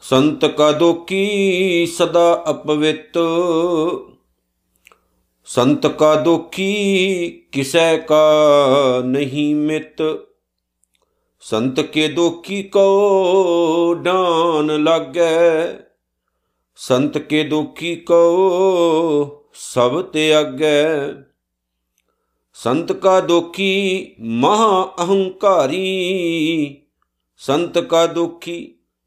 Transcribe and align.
ਸੰਤ 0.00 0.44
ਕਾ 0.44 0.72
ਦੋਖੀ 0.72 1.86
ਸਦਾ 1.86 2.44
ਅਪਵਿੱਤ? 2.50 3.18
ਸੰਤ 5.44 5.86
ਕਾ 5.86 6.14
ਦੋਖੀ 6.14 7.30
ਕਿਸੈ 7.52 7.96
ਕਾ 7.96 8.32
ਨਹੀਂ 9.04 9.54
ਮਿਤ? 9.54 10.02
ਸੰਤ 11.40 11.80
ਕੇ 11.80 12.08
ਦੋਖੀ 12.08 12.62
ਕੋ 12.62 13.94
ਡਾਨ 13.94 14.82
ਲਾਗੈ? 14.82 15.74
ਸੰਤ 16.76 17.18
ਕੇ 17.18 17.44
ਦੋਖੀ 17.44 17.96
ਕੋ 17.96 19.46
ਸਭ 19.54 20.02
ਤਿਆਗੈ 20.02 20.96
ਸੰਤ 22.60 22.92
ਕਾ 22.92 23.20
ਦੋਖੀ 23.20 24.14
ਮਹਾ 24.20 24.82
ਅਹੰਕਾਰੀ, 24.98 26.82
ਸੰਤ 27.40 27.78
ਕਾ 27.78 28.06
ਦੋਖੀ 28.06 28.56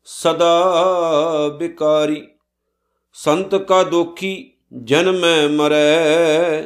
ਸਦਾ 0.08 1.50
ਬਿਕਾਰੀ। 1.50 2.22
ਸੰਤ 3.16 3.56
ਕਾ 3.56 3.84
ਦੋਖੀ 3.84 4.34
ਜਨਮੈ 4.84 5.48
ਮਰੈ, 5.48 6.64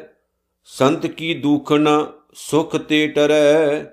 ਸੰਤ 0.69 1.07
ਕੀ 1.07 1.33
ਦੁਖਣਾ 1.33 2.07
ਸੁਖ 2.35 2.75
ਤੇ 2.77 3.07
ਟਰੈ। 3.07 3.83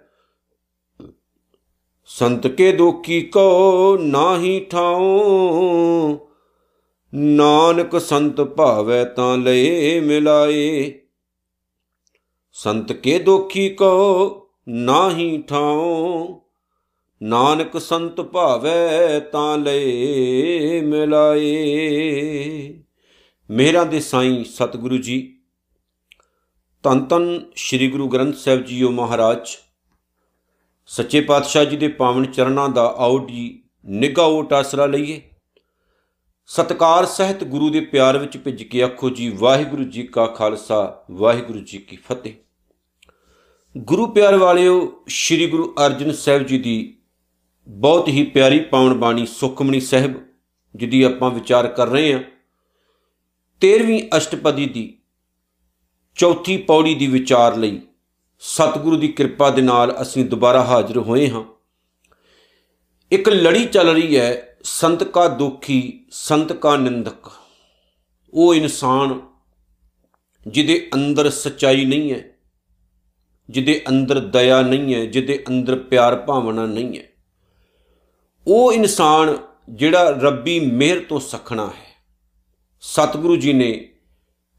ਸੰਤ 2.09 2.47
ਕੇ 2.47 2.73
ਦੋਖੀ 2.73 3.21
ਕੋ 3.23 3.97
ਨਾਹੀ 4.01 4.59
ਠਾਉ, 4.61 6.19
ਨਾਨਕ 7.13 8.01
ਸੰਤ 8.01 8.41
ਭਾਵੈ 8.41 9.05
ਤਾਂ 9.05 9.37
ਲਏ 9.39 10.01
ਮਿਲਾਏ। 10.01 10.93
ਸੰਤ 12.57 12.93
ਕੇ 12.93 13.19
ਦੋਖੀ 13.19 13.69
ਕੋ 13.69 14.49
ਨਾਹੀ 14.69 15.43
ਠਾਉ। 15.43 16.41
ਨਾਨਕ 17.23 17.81
ਸੰਤ 17.81 18.21
ਭਾਵੈ 18.21 19.21
ਤਾਂ 19.21 19.59
ਲਏ 19.59 20.81
ਮਿਲਾਏ। 20.81 21.43
ਮੇਹਰਾਂ 23.51 23.87
ਦੇ 23.87 24.01
ਸਾਈਂ 24.01 24.45
ਸਤਿਗੁਰੂ 24.45 24.99
ਜੀ। 24.99 25.39
ਤਨ 26.83 27.05
ਤਨ 27.05 27.45
ਸ੍ਰੀ 27.57 27.89
ਗੁਰੂ 27.89 28.09
ਗ੍ਰੰਥ 28.09 28.35
ਸਾਹਿਬ 28.35 28.65
ਜੀਓ 28.65 28.91
ਮਹਾਰਾਜ। 28.91 29.49
ਸੱਚੇ 30.87 31.21
ਪਾਤਸ਼ਾਹ 31.21 31.65
ਜੀ 31.65 31.77
ਦੇ 31.77 31.89
ਪਾਵਨ 31.89 32.25
ਚਰਨਾਂ 32.25 32.69
ਦਾ 32.69 32.95
ਆਓ 32.99 33.27
ਜੀ, 33.27 33.63
ਨਿੱਘਾ 33.85 34.23
ਓਟ 34.23 34.53
ਆਸਰਾ 34.53 34.87
ਲਈਏ। 34.87 35.23
ਸਤਕਾਰ 36.47 37.07
ਸਹਿਤ 37.07 37.45
ਗੁਰੂ 37.45 37.71
ਦੇ 37.71 37.81
ਪਿਆਰ 37.81 38.19
ਵਿੱਚ 38.19 38.37
ਭਿੱਜ 38.37 38.63
ਕੇ 38.63 38.83
ਆਖੋ 38.83 39.11
ਜੀ, 39.11 39.29
ਵਾਹਿਗੁਰੂ 39.29 39.85
ਜੀ 39.85 40.03
ਕਾ 40.03 40.27
ਖਾਲਸਾ, 40.27 41.05
ਵਾਹਿਗੁਰੂ 41.11 41.59
ਜੀ 41.59 41.79
ਕੀ 41.79 41.97
ਫਤਿਹ। 41.97 42.44
ਗੁਰੂ 43.77 44.07
ਪਿਆਰ 44.07 44.37
ਵਾਲਿਓ, 44.37 45.05
ਸ੍ਰੀ 45.09 45.47
ਗੁਰੂ 45.47 45.75
ਅਰਜਨ 45.87 46.13
ਸਾਹਿਬ 46.13 46.43
ਜੀ 46.43 46.59
ਦੀ 46.59 46.99
ਬਹੁਤ 47.69 48.09
ਹੀ 48.09 48.23
ਪਿਆਰੀ 48.23 48.61
ਪਾਵਨ 48.61 48.95
ਬਾਣੀ 48.95 49.27
ਸੁਖਮਣੀ 49.27 49.81
ਸਾਹਿਬ, 49.81 50.15
ਜਿਹਦੀ 50.77 51.03
ਆਪਾਂ 51.03 51.31
ਵਿਚਾਰ 51.31 51.67
ਕਰ 51.67 51.87
ਰਹੇ 51.87 52.15
ਹਾਂ। 52.15 52.21
13ਵੀਂ 53.61 54.17
ਅਸ਼ਟਪਦੀ 54.17 54.67
ਦੀ 54.67 54.99
ਚੌਥੀ 56.15 56.57
ਪੌੜੀ 56.57 56.95
ਦੀ 56.95 57.07
ਵਿਚਾਰ 57.07 57.57
ਲਈ 57.57 57.81
ਸਤਿਗੁਰੂ 58.41 58.97
ਦੀ 58.97 59.09
ਕਿਰਪਾ 59.09 59.51
ਦੇ 59.51 59.63
ਨਾਲ 59.63 59.97
ਅਸੀਂ 60.03 60.25
ਦੁਬਾਰਾ 60.25 60.65
ਹਾਜ਼ਰ 60.65 60.99
ਹੋਏ 60.99 61.31
ਹਾਂ। 61.31 61.45
ਇੱਕ 63.13 63.29
ਲੜੀ 63.29 63.65
ਚੱਲ 63.65 63.89
ਰਹੀ 63.89 64.17
ਹੈ, 64.17 64.59
ਸੰਤ 64.63 65.05
ਕਾ 65.05 65.29
ਦੁਖੀ, 65.29 66.07
ਸੰਤ 66.11 66.53
ਕਾ 66.53 66.77
ਨਿੰਦਕ। 66.77 67.31
ਉਹ 68.35 68.55
ਇਨਸਾਨ 68.55 69.21
ਜਿਹਦੇ 70.49 70.91
ਅੰਦਰ 70.95 71.31
ਸਚਾਈ 71.31 71.85
ਨਹੀਂ 71.85 72.13
ਹੈ 72.13 72.34
ਜਿਹਦੇ 73.51 73.83
ਅੰਦਰ 73.89 74.19
ਦਇਆ 74.21 74.63
ਨਹੀਂ 74.63 74.95
ਹੈ 74.95 75.05
ਜਿਹਦੇ 75.05 75.45
ਅੰਦਰ 75.49 75.77
ਪਿਆਰ 75.77 76.17
ਭਾਵਨਾ 76.17 76.67
ਨਹੀਂ 76.67 76.99
ਹੈ। 76.99 77.05
ਉਹ 78.47 78.73
ਇਨਸਾਨ 78.73 79.37
ਜਿਹੜਾ 79.69 80.11
ਰੱਬੀ 80.11 80.61
ਮਿਹਰ 80.61 81.01
ਤੋਂ 81.01 81.21
ਸਖਣਾ 81.21 81.67
ਹੈ। 81.67 81.95
ਸਤਿਗੁਰੂ 82.81 83.37
ਜੀ 83.37 83.53
ਨੇ 83.53 83.93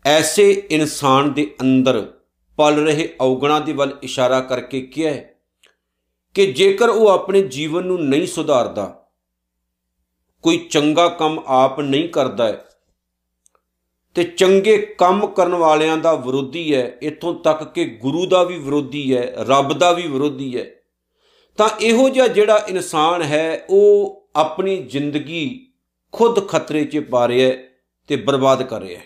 ਐਸੇ 0.06 0.68
ਇਨਸਾਨ 0.70 1.34
ਦੇ 1.34 1.56
ਅੰਦਰ 1.62 2.14
ਪਲ 2.58 2.76
ਰਹੇ 2.76 3.16
ਔਗਣਾ 3.22 3.60
ਦੇ 3.60 3.74
ਵੱਲ 3.74 3.98
ਇਸ਼ਾਰਾ 4.04 4.42
ਕਰਕੇ 4.42 4.82
ਕਿਹਾ 4.82 5.14
ਹੈ 5.14 5.36
ਕਿ 6.34 6.52
ਜੇਕਰ 6.54 6.90
ਉਹ 6.90 7.08
ਆਪਣੇ 7.08 7.42
ਜੀਵਨ 7.42 7.86
ਨੂੰ 7.86 8.06
ਨਹੀਂ 8.06 8.28
ਸੁਧਾਰਦਾ, 8.28 9.08
ਕੋਈ 10.42 10.58
ਚੰਗਾ 10.58 11.08
ਕੰਮ 11.10 11.40
ਆਪ 11.48 11.80
ਨਹੀਂ 11.80 12.10
ਕਰਦਾ 12.10 12.48
ਹੈ 12.48 12.66
ਤੇ 14.16 14.24
ਚੰਗੇ 14.24 14.78
ਕੰਮ 14.78 15.28
ਕਰਨ 15.28 15.56
ਵਾਲਿਆਂ 15.56 15.98
ਦਾ 15.98 16.16
ਵਿਰੋਧੀ 16.16 16.76
ਹੈ, 16.76 16.98
ਇਥੋਂ 17.02 17.34
ਤੱਕ 17.34 17.74
ਕਿ 17.74 17.86
ਗੁਰੂ 17.86 18.26
ਦਾ 18.26 18.44
ਵੀ 18.44 18.58
ਵਿਰੋਧੀ 18.58 19.18
ਹੈ, 19.18 19.34
ਰੱਬ 19.38 19.74
ਦਾ 19.74 19.92
ਵੀ 19.92 20.08
ਵਿਰੋਧੀ 20.08 20.58
ਹੈ। 20.58 20.66
ਤਾਂ 21.58 21.70
ਇਹੋ 21.82 22.10
ਜਿਹਾ 22.10 22.28
ਜਿਹੜਾ 22.28 22.66
ਇਨਸਾਨ 22.70 23.22
ਹੈ, 23.22 23.66
ਉਹ 23.70 24.28
ਆਪਣੀ 24.36 24.78
ਜ਼ਿੰਦਗੀ 24.78 25.72
ਖੁਦ 26.12 26.48
ਖਤਰੇ 26.48 26.86
'ਚ 26.86 26.98
ਪਾ 26.98 27.28
ਰਿਹਾ 27.28 27.50
ਹੈ 27.50 27.58
ਤੇ 28.08 28.16
ਬਰਬਾਦ 28.16 28.64
ਕਰ 28.64 28.82
ਰਿਹਾ 28.82 29.00
ਹੈ। 29.00 29.06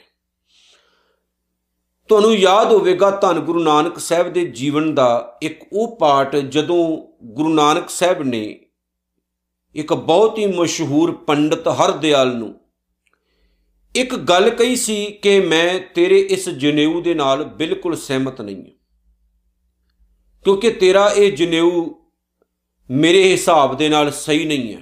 ਤੁਹਾਨੂੰ 2.08 2.36
ਯਾਦ 2.36 2.72
ਹੋਵੇਗਾ, 2.72 3.10
ਧੰਨ 3.10 3.40
ਗੁਰੂ 3.40 3.60
ਨਾਨਕ 3.60 4.00
ਸਾਹਿਬ 4.00 4.34
ਦੇ 4.34 4.46
ਜੀਵਨ 4.46 4.96
ਦਾ 4.96 5.38
ਇੱਕ 5.42 5.64
ਉਹ 5.74 5.96
ਪਾਠ 5.96 6.36
ਜਦੋਂ 6.36 7.08
ਗੁਰੂ 7.24 7.50
ਨਾਨਕ 7.50 7.90
ਸਾਹਿਬ 7.90 8.24
ਨੇ 8.24 8.60
ਇੱਕ 9.76 9.94
ਬਹੁਤ 9.94 10.38
ਹੀ 10.38 10.46
ਮਸ਼ਹੂਰ 10.46 11.12
ਪੰਡਤ 11.12 11.68
ਹਰਦਿਆਲ 11.68 12.36
ਨੂੰ 12.36 12.59
ਇੱਕ 13.96 14.16
ਗੱਲ 14.16 14.50
ਕਹੀ 14.50 14.76
ਸੀ 14.76 15.06
ਕਿ 15.06 15.40
ਮੈਂ 15.40 15.80
ਤੇਰੇ 15.96 16.20
ਇਸ 16.20 16.50
ਜਨੇਊ 16.50 17.02
ਦੇ 17.02 17.14
ਨਾਲ 17.14 17.44
ਬਿਲਕੁਲ 17.44 17.96
ਸਹਿਮਤ 17.96 18.42
ਨਹੀਂ 18.42 18.56
ਹਾਂ। 18.56 18.80
ਕਿਉਂਕਿ 20.44 20.70
ਤੇਰਾ 20.70 21.12
ਇਹ 21.16 21.32
ਜਨੇਊ 21.32 21.90
ਮੇਰੇ 22.92 23.32
ਹਿਸਾਬ 23.32 23.78
ਦੇ 23.78 23.90
ਨਾਲ 23.90 24.12
ਸਹੀ 24.12 24.46
ਨਹੀਂ 24.46 24.74
ਹੈ। 24.74 24.82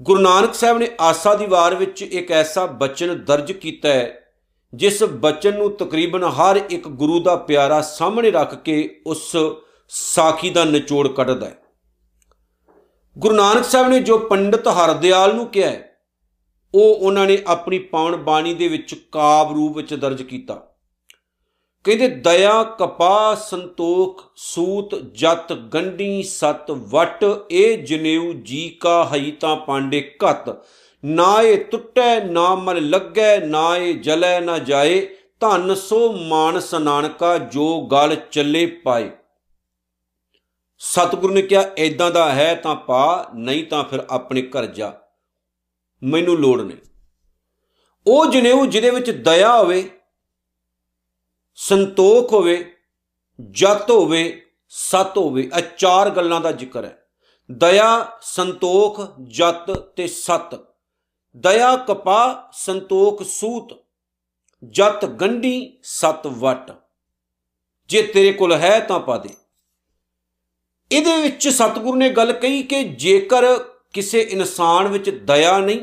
ਗੁਰੂ 0.00 0.20
ਨਾਨਕ 0.20 0.54
ਸਾਹਿਬ 0.54 0.78
ਨੇ 0.78 0.88
ਆਸਾ 1.00 1.34
ਦੀ 1.34 1.46
ਵਾਰ 1.46 1.74
ਵਿੱਚ 1.74 2.02
ਇੱਕ 2.02 2.30
ਐਸਾ 2.30 2.66
ਬਚਨ 2.66 3.24
ਦਰਜ 3.24 3.52
ਕੀਤਾ 3.52 3.88
ਹੈ, 3.88 4.32
ਜਿਸ 4.74 5.02
ਬਚਨ 5.02 5.58
ਨੂੰ 5.58 5.70
ਤਕਰੀਬਨ 5.70 6.24
ਹਰ 6.24 6.60
ਇੱਕ 6.70 6.88
ਗੁਰੂ 6.88 7.22
ਦਾ 7.22 7.36
ਪਿਆਰਾ 7.36 7.80
ਸਾਹਮਣੇ 7.80 8.30
ਰੱਖ 8.30 8.62
ਕੇ 8.62 9.00
ਉਸ 9.06 9.36
ਸਾਖੀ 9.88 10.50
ਦਾ 10.50 10.64
ਨਿਚੋੜ 10.64 11.08
ਕੱਢਦਾ 11.08 11.46
ਹੈ। 11.46 11.58
ਗੁਰੂ 13.18 13.34
ਨਾਨਕ 13.34 13.64
ਸਾਹਿਬ 13.64 13.88
ਨੇ 13.88 14.00
ਜੋ 14.00 14.18
ਪੰਡਤ 14.18 14.68
ਹਰਦਿਆਲ 14.68 15.34
ਨੂੰ 15.34 15.46
ਕਿਹਾ 15.46 15.89
ਉਹ 16.74 16.94
ਉਹਨਾਂ 16.94 17.26
ਨੇ 17.26 17.38
ਆਪਣੀ 17.46 17.78
ਪਾਉਣ 17.78 18.16
ਬਾਣੀ 18.16 18.54
ਦੇ 18.54 18.68
ਵਿੱਚ 18.68 18.94
ਕਾਵ 19.12 19.54
ਰੂਪ 19.54 19.76
ਵਿੱਚ 19.76 19.94
ਦਰਜ 19.94 20.22
ਕੀਤਾ। 20.22 20.66
ਕਹਿੰਦੇ, 21.84 22.08
ਦਇਆ 22.08 22.62
ਕਪਾ 22.62 23.34
ਸੰਤੋਖ, 23.34 24.24
ਸੂਤ, 24.36 24.94
ਜਤ, 24.94 25.52
ਗੰਢੀ, 25.52 26.22
ਸਤ, 26.22 26.70
ਵਟ, 26.70 27.24
ਇਹ 27.50 27.78
ਜਨੇਊ 27.78 28.32
ਜੀ 28.32 28.68
ਕਾ 28.68 29.10
ਹਈ 29.14 29.30
ਤਾਂ 29.30 29.56
ਪਾਂਡੇ 29.56 30.16
ਘਤ। 30.18 30.56
ਨਾ 31.04 31.42
ਇਹ 31.42 31.64
ਟੁੱਟੈ, 31.64 32.20
ਨਾ 32.20 32.54
ਮਨ 32.54 32.90
ਲੱਗੈ, 32.90 33.38
ਨਾ 33.38 33.76
ਇਹ 33.76 33.94
ਜਲੈ, 33.94 34.40
ਨਾ 34.40 34.58
ਜਾਏ। 34.58 35.08
ਧਨ 35.40 35.74
ਸੋ 35.74 36.12
ਮਾਨਸ 36.12 36.74
ਨਾਨਕਾ, 36.74 37.38
ਜੋ 37.38 37.80
ਗਲ 37.80 38.16
ਚੱਲੇ 38.30 38.66
ਪਾਏ। 38.66 39.10
ਸਤਿਗੁਰੂ 40.78 41.34
ਨੇ 41.34 41.42
ਕਿਹਾ 41.42 41.64
ਐਦਾਂ 41.78 42.10
ਦਾ 42.10 42.32
ਹੈ 42.32 42.54
ਤਾਂ 42.54 42.74
ਪਾ, 42.74 43.30
ਨਹੀਂ 43.34 43.64
ਤਾਂ 43.64 43.84
ਫਿਰ 43.84 44.04
ਆਪਣੇ 44.10 44.42
ਘਰ 44.42 44.66
ਜਾ। 44.66 44.92
ਮੈਨੂੰ 46.02 46.38
ਲੋੜ 46.38 46.60
ਨਹੀਂ 46.60 46.76
ਉਹ 48.06 48.26
ਜਨੇਊ 48.26 48.66
ਜਿਹਦੇ 48.66 48.90
ਵਿੱਚ 48.90 49.10
ਦਇਆ 49.10 49.58
ਹੋਵੇ, 49.58 50.00
ਸੰਤੋਖ 51.54 52.32
ਹੋਵੇ, 52.32 52.76
ਜਤ 53.50 53.90
ਹੋਵੇ, 53.90 54.46
ਸਤ 54.68 55.16
ਹੋਵੇ, 55.16 55.50
ਇਹ 55.58 55.62
ਚਾਰ 55.78 56.10
ਗੱਲਾਂ 56.10 56.40
ਦਾ 56.40 56.52
ਜ਼ਿਕਰ 56.52 56.84
ਹੈ। 56.84 57.06
ਦਇਆ, 57.52 58.18
ਸੰਤੋਖ, 58.22 59.00
ਜਤ 59.28 59.70
ਤੇ 59.78 60.06
ਸਤ। 60.06 60.60
ਦਇਆ 61.36 61.76
ਕਪਾ 61.76 62.50
ਸੰਤੋਖ 62.52 63.22
ਸੂਤ। 63.22 63.72
ਜਤ 64.70 65.04
ਗੰਢੀ, 65.04 65.78
ਸਤ 65.82 66.26
ਵਟ। 66.26 66.74
ਜੇ 67.88 68.02
ਤੇਰੇ 68.02 68.32
ਕੋਲ 68.32 68.52
ਹੈ 68.52 68.80
ਤਾਂ 68.80 69.00
ਪਾ 69.00 69.16
ਦੇ। 69.16 69.30
ਇਹਦੇ 70.92 71.22
ਵਿੱਚ 71.22 71.48
ਸਤਿਗੁਰੂ 71.48 71.94
ਨੇ 71.94 72.10
ਗੱਲ 72.10 72.32
ਕਹੀ 72.32 72.62
ਕਿ 72.62 72.84
ਜੇਕਰ 72.84 73.69
ਕਿਸੇ 73.92 74.20
ਇਨਸਾਨ 74.20 74.88
ਵਿੱਚ 74.88 75.10
ਦਇਆ 75.10 75.58
ਨਹੀਂ, 75.58 75.80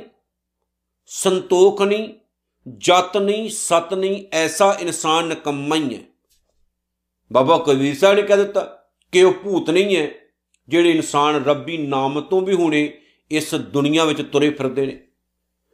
ਸੰਤੋਖ 1.05 1.81
ਨਹੀਂ, 1.81 2.09
ਜਤ 2.77 3.17
ਨਹੀਂ, 3.17 3.49
ਸਤ 3.49 3.93
ਨਹੀਂ, 3.93 4.25
ਐਸਾ 4.33 4.77
ਇਨਸਾਨ 4.81 5.27
ਨਕੰਮਾ 5.27 5.75
ਹੀ 5.75 5.95
ਹੈ। 5.95 6.01
ਬਾਬਾ 7.33 7.57
ਕਬੀਰ 7.57 7.95
ਸਾਹਿਬ 7.95 8.15
ਨੇ 8.15 8.21
ਕਹਿ 8.21 8.37
ਦਿੱਤਾ 8.37 8.61
ਕਿ 9.11 9.23
ਉਹ 9.23 9.33
ਭੂਤ 9.33 9.69
ਨਹੀਂ 9.69 9.95
ਹੈ, 9.97 10.11
ਜਿਹੜੇ 10.69 10.91
ਇਨਸਾਨ 10.91 11.43
ਰੱਬੀ 11.43 11.77
ਨਾਮ 11.77 12.21
ਤੋਂ 12.21 12.41
ਵੀ 12.41 12.53
ਹੁਣੇ 12.53 13.01
ਇਸ 13.31 13.55
ਦੁਨੀਆ 13.55 14.05
ਵਿੱਚ 14.05 14.21
ਤੁਰੇ 14.21 14.49
ਫਿਰਦੇ 14.49 14.85
ਨੇ। 14.85 14.99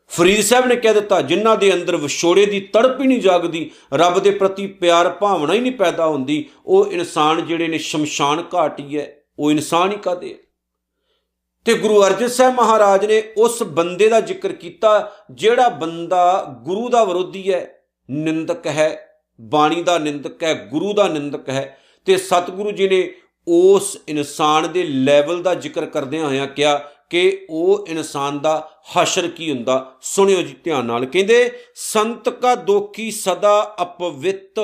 ਫਰੀਦ 0.07 0.41
ਸਾਹਿਬ 0.41 0.65
ਨੇ 0.65 0.75
ਕਹਿ 0.75 0.93
ਦਿੱਤਾ, 0.93 1.21
ਜਿਨ੍ਹਾਂ 1.21 1.57
ਦੇ 1.57 1.73
ਅੰਦਰ 1.73 1.97
ਵਿਛੋੜੇ 1.97 2.45
ਦੀ 2.45 2.59
ਤੜਪ 2.59 3.01
ਹੀ 3.01 3.07
ਨਹੀਂ 3.07 3.21
ਜਾਗਦੀ, 3.21 3.71
ਰੱਬ 3.93 4.19
ਦੇ 4.19 4.31
ਪ੍ਰਤੀ 4.31 4.67
ਪਿਆਰ 4.67 5.09
ਭਾਵਨਾ 5.09 5.53
ਹੀ 5.53 5.59
ਨਹੀਂ 5.59 5.71
ਪੈਦਾ 5.71 6.07
ਹੁੰਦੀ, 6.07 6.45
ਉਹ 6.65 6.91
ਇਨਸਾਨ 6.91 7.45
ਜਿਹੜੇ 7.45 7.67
ਨੇ 7.67 7.77
ਸ਼ਮਸ਼ਾਨ 7.77 8.43
ਘਾਟੀ 8.55 8.97
ਹੈ 8.97 9.15
ਉਹ 9.39 9.51
ਇਨਸਾਨ 9.51 9.91
ਹੀ 9.91 9.97
ਕਹਦੇ 9.97 10.39
ਤੇ 11.65 11.73
ਗੁਰੂ 11.73 12.03
ਅਰਜਨ 12.03 12.27
ਸਾਹਿਬ 12.27 12.53
ਮਹਾਰਾਜ 12.53 13.05
ਨੇ 13.05 13.33
ਉਸ 13.37 13.63
ਬੰਦੇ 13.63 14.09
ਦਾ 14.09 14.19
ਜ਼ਿਕਰ 14.19 14.53
ਕੀਤਾ, 14.53 15.11
ਜਿਹੜਾ 15.31 15.69
ਬੰਦਾ 15.69 16.45
ਗੁਰੂ 16.63 16.89
ਦਾ 16.89 17.03
ਵਿਰੋਧੀ 17.03 17.53
ਹੈ, 17.53 17.79
ਨਿੰਦਕ 18.11 18.67
ਹੈ, 18.67 19.19
ਬਾਣੀ 19.41 19.83
ਦਾ 19.83 19.97
ਨਿੰਦਕ 19.97 20.43
ਹੈ, 20.43 20.67
ਗੁਰੂ 20.71 20.93
ਦਾ 20.93 21.07
ਨਿੰਦਕ 21.07 21.49
ਹੈ, 21.49 21.79
ਤੇ 22.05 22.17
ਸਤਿਗੁਰੂ 22.17 22.71
ਜੀ 22.71 22.87
ਨੇ 22.87 23.13
ਉਸ 23.47 23.97
ਇਨਸਾਨ 24.07 24.71
ਦੇ 24.71 24.83
ਲੈਵਲ 24.83 25.43
ਦਾ 25.43 25.53
ਜ਼ਿਕਰ 25.53 25.85
ਕਰਦਿਆਂ 25.85 26.25
ਹੋਇਆਂ 26.25 26.47
ਕਿਹਾ 26.47 26.77
ਕਿ 27.09 27.47
ਉਹ 27.49 27.85
ਇਨਸਾਨ 27.87 28.39
ਦਾ 28.39 28.71
ਹਸ਼ਰ 28.97 29.27
ਕੀ 29.27 29.51
ਹੁੰਦਾ, 29.51 29.95
ਸੁਣਿਓ 30.01 30.41
ਜੀ, 30.41 30.55
ਧਿਆਨ 30.63 30.85
ਨਾਲ। 30.85 31.05
ਕਹਿੰਦੇ, 31.05 31.59
ਸੰਤ 31.75 32.29
ਕਾ 32.29 32.55
ਦੋਖੀ 32.55 33.11
ਸਦਾ 33.11 33.75
ਅਪਵਿੱਤ 33.81 34.59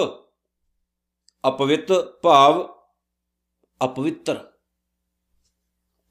ਅਪਵਿੱਤ 1.48 1.92
ਭਾਵ 2.24 2.70
ਅਪਵਿੱਤਰ। 3.86 4.49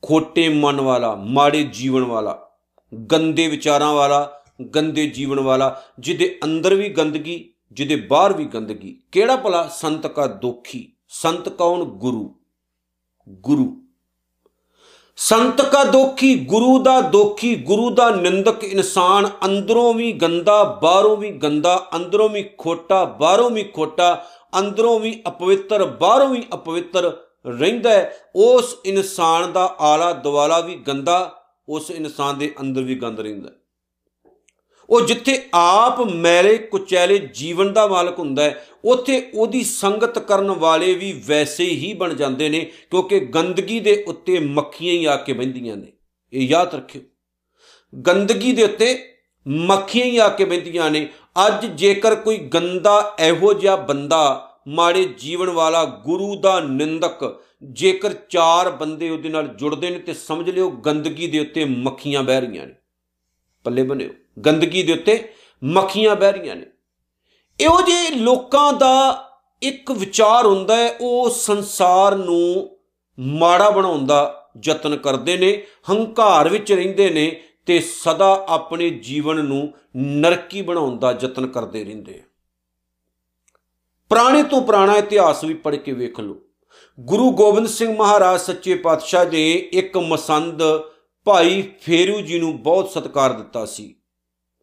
ਖੋਟੇ 0.02 0.48
ਮਨ 0.48 0.80
ਵਾਲਾ, 0.80 1.14
ਮਾੜੇ 1.14 1.62
ਜੀਵਨ 1.62 2.02
ਵਾਲਾ, 2.02 2.50
ਗੰਦੇ 3.12 3.48
ਵਿਚਾਰਾਂ 3.48 3.94
ਵਾਲਾ, 3.94 4.42
ਗੰਦੇ 4.76 5.06
ਜੀਵਨ 5.06 5.40
ਵਾਲਾ, 5.40 5.82
ਜਿਹਦੇ 5.98 6.38
ਅੰਦਰ 6.44 6.74
ਵੀ 6.74 6.88
ਗੰਦਗੀ, 6.88 7.52
ਜਿਹਦੇ 7.72 7.96
ਬਾਹਰ 7.96 8.32
ਵੀ 8.32 8.44
ਗੰਦਗੀ। 8.44 9.00
ਕਿਹੜਾ 9.12 9.36
ਭਲਾ 9.36 9.68
ਸੰਤ 9.68 10.06
ਕਾ 10.06 10.26
ਦੋਖੀ? 10.26 10.92
ਸੰਤ 11.08 11.48
ਕੌਣ? 11.48 11.84
ਗੁਰੂ। 11.84 12.34
ਗੁਰੂ। 13.28 13.82
ਸੰਤ 15.16 15.62
ਕਾ 15.62 15.84
ਦੋਖੀ, 15.84 16.36
ਗੁਰੂ 16.36 16.82
ਦਾ 16.82 17.00
ਦੋਖੀ, 17.00 17.54
ਗੁਰੂ 17.54 17.90
ਦਾ 17.90 18.10
ਨਿੰਦਕ 18.10 18.64
ਇਨਸਾਨ 18.64 19.28
ਅੰਦਰੋਂ 19.44 19.94
ਵੀ 19.94 20.12
ਗੰਦਾ, 20.12 20.64
ਬਾਹਰੋਂ 20.64 21.16
ਵੀ 21.16 21.30
ਗੰਦਾ, 21.30 21.88
ਅੰਦਰੋਂ 21.96 22.28
ਵੀ 22.28 22.50
ਖੋਟਾ, 22.58 23.04
ਬਾਹਰੋਂ 23.04 23.50
ਵੀ 23.50 23.62
ਖੋਟਾ, 23.62 24.26
ਅੰਦਰੋਂ 24.58 25.00
ਵੀ 25.00 25.22
ਅਪਵਿੱਤਰ, 25.28 25.84
ਬਾਹਰੋਂ 25.84 26.28
ਵੀ 26.28 26.46
ਅਪਵਿੱਤਰ 26.54 27.16
ਰਹਿੰਦਾ 27.48 27.90
ਹੈ, 27.90 28.16
ਉਸ 28.36 28.76
ਇਨਸਾਨ 28.84 29.52
ਦਾ 29.52 29.76
ਆਲਾ 29.80 30.12
ਦਵਾਲਾ 30.12 30.60
ਵੀ 30.60 30.74
ਗੰਦਾ, 30.74 31.42
ਉਸ 31.68 31.90
ਇਨਸਾਨ 31.90 32.38
ਦੇ 32.38 32.54
ਅੰਦਰ 32.60 32.82
ਵੀ 32.82 32.94
ਗੰਦ 32.94 33.20
ਰਹਿੰਦਾ 33.20 33.50
ਉਹ 34.90 35.00
ਜਿੱਥੇ 35.00 35.48
ਆਪ 35.54 36.00
ਮੈਲੇ 36.00 36.58
ਕੁਚੈਲੇ 36.58 37.18
ਜੀਵਨ 37.18 37.72
ਦਾ 37.72 37.86
ਮਾਲਕ 37.86 38.18
ਹੁੰਦਾ 38.18 38.42
ਹੈ, 38.42 38.66
ਉੱਥੇ 38.84 39.30
ਉਹਦੀ 39.34 39.64
ਸੰਗਤ 39.64 40.18
ਕਰਨ 40.18 40.50
ਵਾਲੇ 40.50 40.94
ਵੀ 40.94 41.22
ਵੈਸੇ 41.26 41.64
ਹੀ 41.64 41.94
ਬਣ 41.94 42.14
ਜਾਂਦੇ 42.14 42.48
ਨੇ, 42.48 42.72
ਕਿਉਂਕਿ 42.90 43.20
ਗੰਦਗੀ 43.20 43.80
ਦੇ 43.80 44.04
ਉੱਤੇ 44.08 44.38
ਮੱਖੀਆਂ 44.38 44.94
ਹੀ 44.94 45.04
ਆ 45.04 45.16
ਕੇ 45.16 45.32
ਬੈੰਦੀਆਂ 45.32 45.76
ਨੇ। 45.76 45.92
ਇਹ 46.32 46.48
ਯਾਦ 46.48 46.74
ਰੱਖਿਓ। 46.74 47.02
ਗੰਦਗੀ 48.00 48.52
ਦੇ 48.52 48.64
ਉੱਤੇ 48.64 49.12
ਮੱਖੀਆਂ 49.48 50.06
ਹੀ 50.06 50.18
ਆ 50.18 50.28
ਕੇ 50.28 50.44
ਬੈੰਦੀਆਂ 50.44 50.90
ਨੇ। 50.90 51.08
ਅੱਜ 51.46 51.66
ਜੇਕਰ 51.66 52.14
ਕੋਈ 52.14 52.36
ਗੰਦਾ, 52.38 53.16
ਇਹੋ 53.20 53.52
ਜਿਹਾ 53.52 53.76
ਬੰਦਾ 53.76 54.47
ਮਾੜੇ 54.68 55.04
ਜੀਵਨ 55.04 55.50
ਵਾਲਾ 55.50 55.84
ਗੁਰੂ 55.84 56.40
ਦਾ 56.40 56.60
ਨਿੰਦਕ। 56.60 57.42
ਜੇਕਰ 57.62 58.12
ਚਾਰ 58.12 58.70
ਬੰਦੇ 58.70 59.10
ਉਹਦੇ 59.10 59.28
ਨਾਲ 59.28 59.48
ਜੁੜਦੇ 59.48 59.90
ਨੇ 59.90 59.98
ਤੇ 59.98 60.14
ਸਮਝ 60.14 60.50
ਲਿਓ 60.50 60.70
ਗੰਦਗੀ 60.70 61.26
ਦੇ 61.26 61.38
ਉੱਤੇ 61.38 61.64
ਮੱਖੀਆਂ 61.64 62.22
ਬਹਿ 62.22 62.40
ਰਹੀਆਂ 62.40 62.66
ਨੇ। 62.66 62.74
ਪੱਲੇ 63.64 63.82
ਬਣਿਓ 63.82 64.10
ਗੰਦਗੀ 64.46 64.82
ਦੇ 64.82 64.92
ਉੱਤੇ 64.92 65.32
ਮੱਖੀਆਂ 65.64 66.16
ਬਹਿ 66.16 66.32
ਰਹੀਆਂ 66.32 66.56
ਨੇ। 66.56 66.66
ਇਹੋ 67.60 67.80
ਜਿਹੇ 67.82 68.10
ਲੋਕਾਂ 68.10 68.72
ਦਾ 68.72 69.24
ਇੱਕ 69.62 69.90
ਵਿਚਾਰ 69.90 70.46
ਹੁੰਦਾ 70.46 70.76
ਹੈ, 70.76 70.96
ਉਹ 71.00 71.30
ਸੰਸਾਰ 71.30 72.16
ਨੂੰ 72.16 72.78
ਮਾੜਾ 73.18 73.70
ਬਣਾਉਣ 73.70 74.06
ਦਾ 74.06 74.50
ਯਤਨ 74.64 74.96
ਕਰਦੇ 74.96 75.36
ਨੇ, 75.36 75.66
ਹੰਕਾਰ 75.90 76.48
ਵਿੱਚ 76.48 76.72
ਰਹਿੰਦੇ 76.72 77.10
ਨੇ 77.10 77.42
ਤੇ 77.66 77.80
ਸਦਾ 77.80 78.46
ਆਪਣੇ 78.48 78.90
ਜੀਵਨ 78.90 79.44
ਨੂੰ 79.44 79.72
ਨਰਕੀ 79.96 80.62
ਬਣਾਉਣ 80.62 80.98
ਦਾ 80.98 81.18
ਯਤਨ 81.22 81.46
ਕਰਦੇ 81.46 81.84
ਰਹਿੰਦੇ 81.84 82.22
ਪੁਰਾਣੇ 84.10 84.42
ਤੋਂ 84.42 84.62
ਪੁਰਾਣਾ 84.62 84.96
ਇਤਿਹਾਸ 84.96 85.44
ਵੀ 85.44 85.54
ਪੜ੍ਹ 85.54 85.76
ਕੇ 85.76 85.92
ਵੇਖ 85.92 86.20
ਲਓ। 86.20 86.36
ਗੁਰੂ 87.00 87.30
ਗੋਬਿੰਦ 87.30 87.66
ਸਿੰਘ 87.66 87.96
ਮਹਾਰਾਜ 87.96 88.40
ਸੱਚੇ 88.40 88.74
ਪਾਤਸ਼ਾਹ 88.74 89.24
ਦੇ 89.24 89.52
ਇੱਕ 89.72 89.96
ਮਸੰਦ 89.96 90.62
ਭਾਈ 91.24 91.62
ਫੇਰੂ 91.82 92.20
ਜੀ 92.20 92.38
ਨੂੰ 92.38 92.62
ਬਹੁਤ 92.62 92.90
ਸਤਿਕਾਰ 92.90 93.32
ਦਿੱਤਾ 93.32 93.64
ਸੀ। 93.66 93.94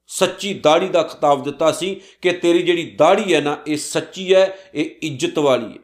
ਸੱਚੀ 0.08 0.54
ਦਾੜੀ 0.54 0.88
ਦਾ 0.88 1.04
ਖਿਤਾਬ 1.04 1.44
ਦਿੱਤਾ 1.44 1.72
ਸੀ 1.72 2.02
ਕਿ 2.22 2.32
ਤੇਰੀ 2.32 2.64
ਜਿਹੜੀ 2.64 2.96
ਦਾੜੀ 3.00 3.34
ਹੈ 3.34 3.42
ਨਾ, 3.42 3.58
ਇਹ 3.68 3.78
ਸੱਚੀ 3.78 4.34
ਹੈ, 4.34 4.58
ਇਹ 4.76 4.90
ਇੱਜ਼ਤ 5.02 5.40
ਵਾਲੀ 5.40 5.66
ਹੈ। 5.66 5.84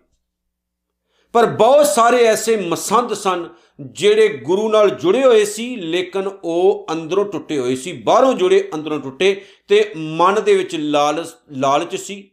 ਪਰ 1.33 1.45
ਬਹੁਤ 1.45 1.85
ਸਾਰੇ 1.85 2.25
ਐਸੇ 2.25 2.57
ਮਸੰਦ 2.57 3.13
ਸਨ 3.13 3.49
ਜਿਹੜੇ 3.81 4.27
ਗੁਰੂ 4.27 4.69
ਨਾਲ 4.69 4.89
ਜੁੜੇ 4.89 5.23
ਹੋਏ 5.23 5.45
ਸੀ, 5.45 5.75
ਲੇਕਿਨ 5.75 6.27
ਉਹ 6.43 6.87
ਅੰਦਰੋਂ 6.91 7.25
ਟੁੱਟੇ 7.25 7.59
ਹੋਏ 7.59 7.75
ਸੀ। 7.75 7.93
ਬਾਹਰੋਂ 7.93 8.33
ਜੁੜੇ 8.33 8.69
ਅੰਦਰੋਂ 8.73 8.99
ਟੁੱਟੇ 8.99 9.45
ਤੇ 9.67 9.91
ਮਨ 9.97 10.43
ਦੇ 10.43 10.55
ਵਿੱਚ 10.55 10.75
ਲਾਲਚ 10.75 11.27
ਲਾਲਚ 11.51 11.95
ਸੀ। 11.95 12.27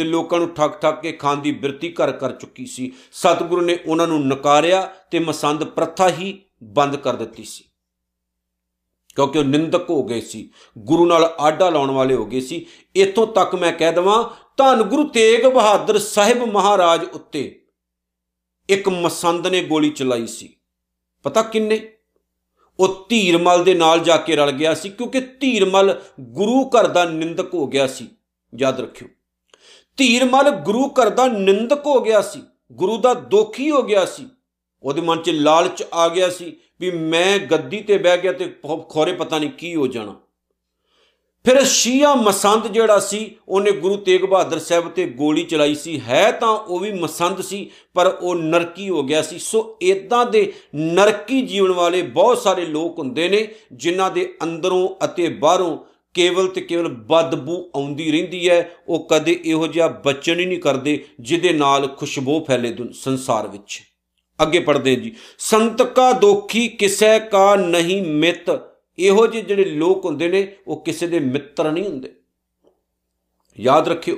ਤੇ 0.00 0.04
ਲੋਕਾਂ 0.04 0.38
ਨੂੰ 0.38 0.54
ਠੱਗ 0.54 0.70
ਠੱਗ 0.70 0.94
ਕੇ 0.94 1.12
ਖਾਣ 1.12 1.36
ਦੀ 1.36 1.52
ਬਿਰਤੀ 1.52 1.92
ਕਰ 1.92 2.12
ਕਰ 2.12 2.32
ਚੁੱਕੀ 2.32 2.66
ਸੀ। 2.66 2.92
ਸਤਿਗੁਰੂ 3.12 3.60
ਨੇ 3.60 3.78
ਉਹਨਾਂ 3.86 4.06
ਨੂੰ 4.06 4.26
ਨਕਾਰਿਆ 4.26 4.94
ਤੇ 5.10 5.18
ਮਸੰਦ 5.18 5.64
ਪ੍ਰਥਾ 5.64 6.08
ਹੀ 6.08 6.42
ਬੰਦ 6.62 6.96
ਕਰ 6.96 7.16
ਦਿੱਤੀ 7.16 7.44
ਸੀ। 7.44 7.64
ਕਿਉਂਕਿ 9.14 9.38
ਉਹ 9.38 9.44
ਨਿੰਦਕ 9.44 9.90
ਹੋ 9.90 10.02
ਗਏ 10.02 10.20
ਸੀ। 10.20 10.50
ਗੁਰੂ 10.78 11.06
ਨਾਲ 11.06 11.24
ਆਡਾ 11.24 11.70
ਲਾਉਣ 11.70 11.90
ਵਾਲੇ 11.90 12.14
ਹੋ 12.14 12.26
ਗਏ 12.26 12.40
ਸੀ। 12.40 12.66
ਇਥੋਂ 12.96 13.26
ਤੱਕ 13.26 13.54
ਮੈਂ 13.54 13.72
ਕਹਿ 13.72 13.92
ਦਵਾਂ, 13.92 14.44
ਧੰਨ 14.56 14.82
ਗੁਰੂ 14.82 15.04
ਤੇਗ 15.04 15.46
ਬਹਾਦਰ 15.46 15.98
ਸਾਹਿਬ 15.98 16.38
ਮਹਾਰਾਜ 16.38 17.04
ਉੱਤੇ 17.04 17.62
ਇੱਕ 18.68 18.88
ਮਸੰਦ 18.88 19.46
ਨੇ 19.46 19.64
ਗੋਲੀ 19.64 19.90
ਚਲਾਈ 19.90 20.26
ਸੀ। 20.26 20.56
ਪਤਾ 21.22 21.42
ਕਿੰਨੇ? 21.42 21.92
ਉਹ 22.78 23.06
ਧੀਰਮਲ 23.08 23.64
ਦੇ 23.64 23.74
ਨਾਲ 23.74 24.00
ਜਾ 24.00 24.16
ਕੇ 24.16 24.36
ਰਲ 24.36 24.52
ਗਿਆ 24.52 24.74
ਸੀ 24.74 24.88
ਕਿਉਂਕਿ 24.88 25.20
ਧੀਰਮਲ 25.20 26.00
ਗੁਰੂ 26.20 26.68
ਘਰ 26.68 26.86
ਦਾ 26.86 27.04
ਨਿੰਦਕ 27.04 27.54
ਹੋ 27.54 27.66
ਗਿਆ 27.66 27.86
ਸੀ। 27.86 28.08
ਯਾਦ 28.58 28.80
ਰੱਖਿਓ। 28.80 29.08
ਧੀਰਮਲ 29.98 30.50
ਗੁਰੂ 30.50 30.88
ਘਰ 30.90 31.08
ਦਾ 31.10 31.26
ਨਿੰਦਕ 31.26 31.86
ਹੋ 31.86 32.00
ਗਿਆ 32.00 32.20
ਸੀ, 32.20 32.42
ਗੁਰੂ 32.72 32.96
ਦਾ 32.96 33.14
ਦੋਖੀ 33.14 33.70
ਹੋ 33.70 33.82
ਗਿਆ 33.82 34.04
ਸੀ। 34.06 34.26
ਉਹਦੇ 34.84 35.00
ਮਨ 35.00 35.18
'ਚ 35.18 35.30
ਲਾਲਚ 35.30 35.82
ਆ 35.92 36.08
ਗਿਆ 36.08 36.28
ਸੀ 36.30 36.56
ਵੀ 36.80 36.90
ਮੈਂ 36.90 37.38
ਗੱਦੀ 37.40 37.80
ਤੇ 37.80 37.98
ਬਹਿ 37.98 38.18
ਗਿਆ 38.18 38.32
ਤੇ 38.32 38.52
ਖੋਰੇ 38.90 39.12
ਪਤਾ 39.12 39.38
ਨਹੀਂ 39.38 39.50
ਕੀ 39.50 39.74
ਹੋ 39.74 39.86
ਜਾਣਾ। 39.86 40.14
ਫਿਰ 41.44 41.62
ਸ਼ੀਆ 41.64 42.14
ਮਸੰਦ 42.14 42.66
ਜਿਹੜਾ 42.66 42.98
ਸੀ, 42.98 43.36
ਉਹਨੇ 43.48 43.70
ਗੁਰੂ 43.72 43.96
ਤੇਗ 43.96 44.24
ਬਹਾਦਰ 44.24 44.58
ਸਾਹਿਬ 44.58 44.88
ਤੇ 44.88 45.04
ਗੋਲੀ 45.10 45.42
ਚਲਾਈ 45.42 45.74
ਸੀ। 45.74 46.00
ਹੈ 46.00 46.30
ਤਾਂ 46.32 46.48
ਉਹ 46.48 46.78
ਵੀ 46.78 46.92
ਮਸੰਦ 46.92 47.40
ਸੀ, 47.40 47.70
ਪਰ 47.94 48.06
ਉਹ 48.06 48.34
ਨਰਕੀ 48.34 48.88
ਹੋ 48.88 49.02
ਗਿਆ 49.02 49.22
ਸੀ। 49.22 49.38
ਸੋ 49.38 49.78
ਇਦਾਂ 49.82 50.24
ਦੇ 50.26 50.52
ਨਰਕੀ 50.74 51.40
ਜੀਵਨ 51.42 51.72
ਵਾਲੇ 51.72 52.02
ਬਹੁਤ 52.02 52.38
ਸਾਰੇ 52.38 52.66
ਲੋਕ 52.66 52.98
ਹੁੰਦੇ 52.98 53.28
ਨੇ, 53.28 53.46
ਜਿਨ੍ਹਾਂ 53.72 54.10
ਦੇ 54.10 54.34
ਅੰਦਰੋਂ 54.42 54.88
ਅਤੇ 55.04 55.28
ਬਾਹਰੋਂ 55.28 55.76
ਕੇਵਲ 56.14 56.46
ਤੇ 56.46 56.60
ਕੇਵਲ 56.60 56.88
ਬਦਬੂ 56.88 57.70
ਆਉਂਦੀ 57.76 58.12
ਰਹਿੰਦੀ 58.12 58.48
ਹੈ, 58.50 58.70
ਉਹ 58.88 59.08
ਕਦੇ 59.10 59.40
ਇਹੋ 59.44 59.66
ਜਿਹਾ 59.66 59.88
ਬਚਨ 59.88 60.40
ਹੀ 60.40 60.46
ਨਹੀਂ 60.46 60.58
ਕਰਦੇ 60.58 61.04
ਜਿਹਦੇ 61.20 61.52
ਨਾਲ 61.52 61.86
ਖੁਸ਼ਬੂ 61.88 62.44
ਫੈਲੇ 62.44 62.76
ਸੰਸਾਰ 62.92 63.48
ਵਿੱਚ। 63.48 63.82
ਅੱਗੇ 64.42 64.58
ਪੜਦੇ 64.58 64.96
ਜੀ। 64.96 65.16
ਸੰਤ 65.38 65.82
ਕਾ 65.82 66.12
ਦੋਖੀ 66.12 66.68
ਕਿਸੈ 66.68 67.18
ਕਾ 67.18 67.56
ਨਹੀਂ 67.56 68.02
ਮਿੱਤ। 68.02 68.60
ਇਹੋ 68.98 69.26
ਜਿਹੇ 69.26 69.44
ਜਿਹੜੇ 69.44 69.64
ਲੋਕ 69.64 70.04
ਹੁੰਦੇ 70.04 70.28
ਨੇ, 70.28 70.56
ਉਹ 70.68 70.84
ਕਿਸੇ 70.84 71.06
ਦੇ 71.06 71.18
ਮਿੱਤਰ 71.18 71.72
ਨਹੀਂ 71.72 71.84
ਹੁੰਦੇ। 71.84 72.12
ਯਾਦ 73.60 73.88
ਰੱਖਿਓ, 73.88 74.16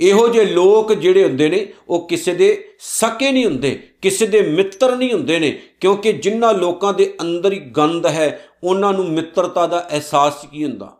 ਇਹੋ 0.00 0.28
ਜਿਹੇ 0.28 0.44
ਲੋਕ 0.44 0.92
ਜਿਹੜੇ 0.92 1.24
ਹੁੰਦੇ 1.24 1.48
ਨੇ, 1.48 1.72
ਉਹ 1.88 2.08
ਕਿਸੇ 2.08 2.34
ਦੇ 2.34 2.68
ਸਕੇ 2.78 3.32
ਨਹੀਂ 3.32 3.44
ਹੁੰਦੇ, 3.44 3.88
ਕਿਸੇ 4.02 4.26
ਦੇ 4.26 4.42
ਮਿੱਤਰ 4.42 4.96
ਨਹੀਂ 4.96 5.12
ਹੁੰਦੇ 5.12 5.38
ਨੇ, 5.38 5.62
ਕਿਉਂਕਿ 5.80 6.12
ਜਿਨ੍ਹਾਂ 6.12 6.54
ਲੋਕਾਂ 6.54 6.94
ਦੇ 6.94 7.14
ਅੰਦਰ 7.20 7.52
ਹੀ 7.52 7.58
ਗੰਦ 7.58 8.06
ਹੈ, 8.06 8.48
ਉਹਨਾਂ 8.64 8.92
ਨੂੰ 8.92 9.10
ਮਿੱਤਰਤਾ 9.10 9.66
ਦਾ 9.66 9.88
ਅਹਿਸਾਸ 9.90 10.46
ਕੀ 10.52 10.64
ਹੁੰਦਾ। 10.64 10.99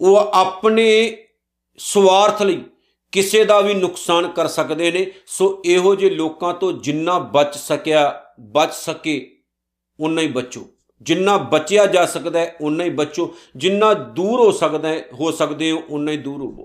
ਉਹ 0.00 0.16
ਆਪਣੇ 0.16 1.16
ਸਵਾਰਥ 1.78 2.42
ਲਈ 2.42 2.62
ਕਿਸੇ 3.12 3.44
ਦਾ 3.44 3.60
ਵੀ 3.60 3.74
ਨੁਕਸਾਨ 3.74 4.28
ਕਰ 4.28 4.48
ਸਕਦੇ 4.48 4.90
ਨੇ। 4.90 5.06
ਸੋ 5.26 5.62
ਇਹੋ 5.64 5.94
ਜਿਹੇ 5.94 6.10
ਲੋਕਾਂ 6.10 6.54
ਤੋਂ 6.54 6.72
ਜਿੰਨਾ 6.72 7.18
ਬਚ 7.18 7.54
ਸਕਿਆ, 7.54 8.22
ਬਚ 8.40 8.72
ਸਕੇ 8.72 9.36
ਉਨਾ 10.00 10.22
ਹੀ 10.22 10.26
ਬਚੋ। 10.26 10.66
ਜਿੰਨਾ 11.02 11.36
ਬਚਿਆ 11.36 11.86
ਜਾ 11.86 12.06
ਸਕਦਾ 12.06 12.40
ਹੈ 12.40 12.56
ਉਨਾ 12.60 12.84
ਹੀ 12.84 12.90
ਬਚੋ। 12.90 13.34
ਜਿੰਨਾ 13.56 13.94
ਦੂਰ 13.94 14.40
ਹੋ 14.40 14.50
ਸਕਦਾ, 14.50 14.88
ਹੈ 14.88 15.04
ਹੋ 15.12 15.30
ਸਕਦੇ 15.30 15.70
ਹੋ 15.70 15.82
ਉਨਾ 15.90 16.12
ਹੀ 16.12 16.16
ਦੂਰ 16.16 16.40
ਹੋਵੋ। 16.40 16.64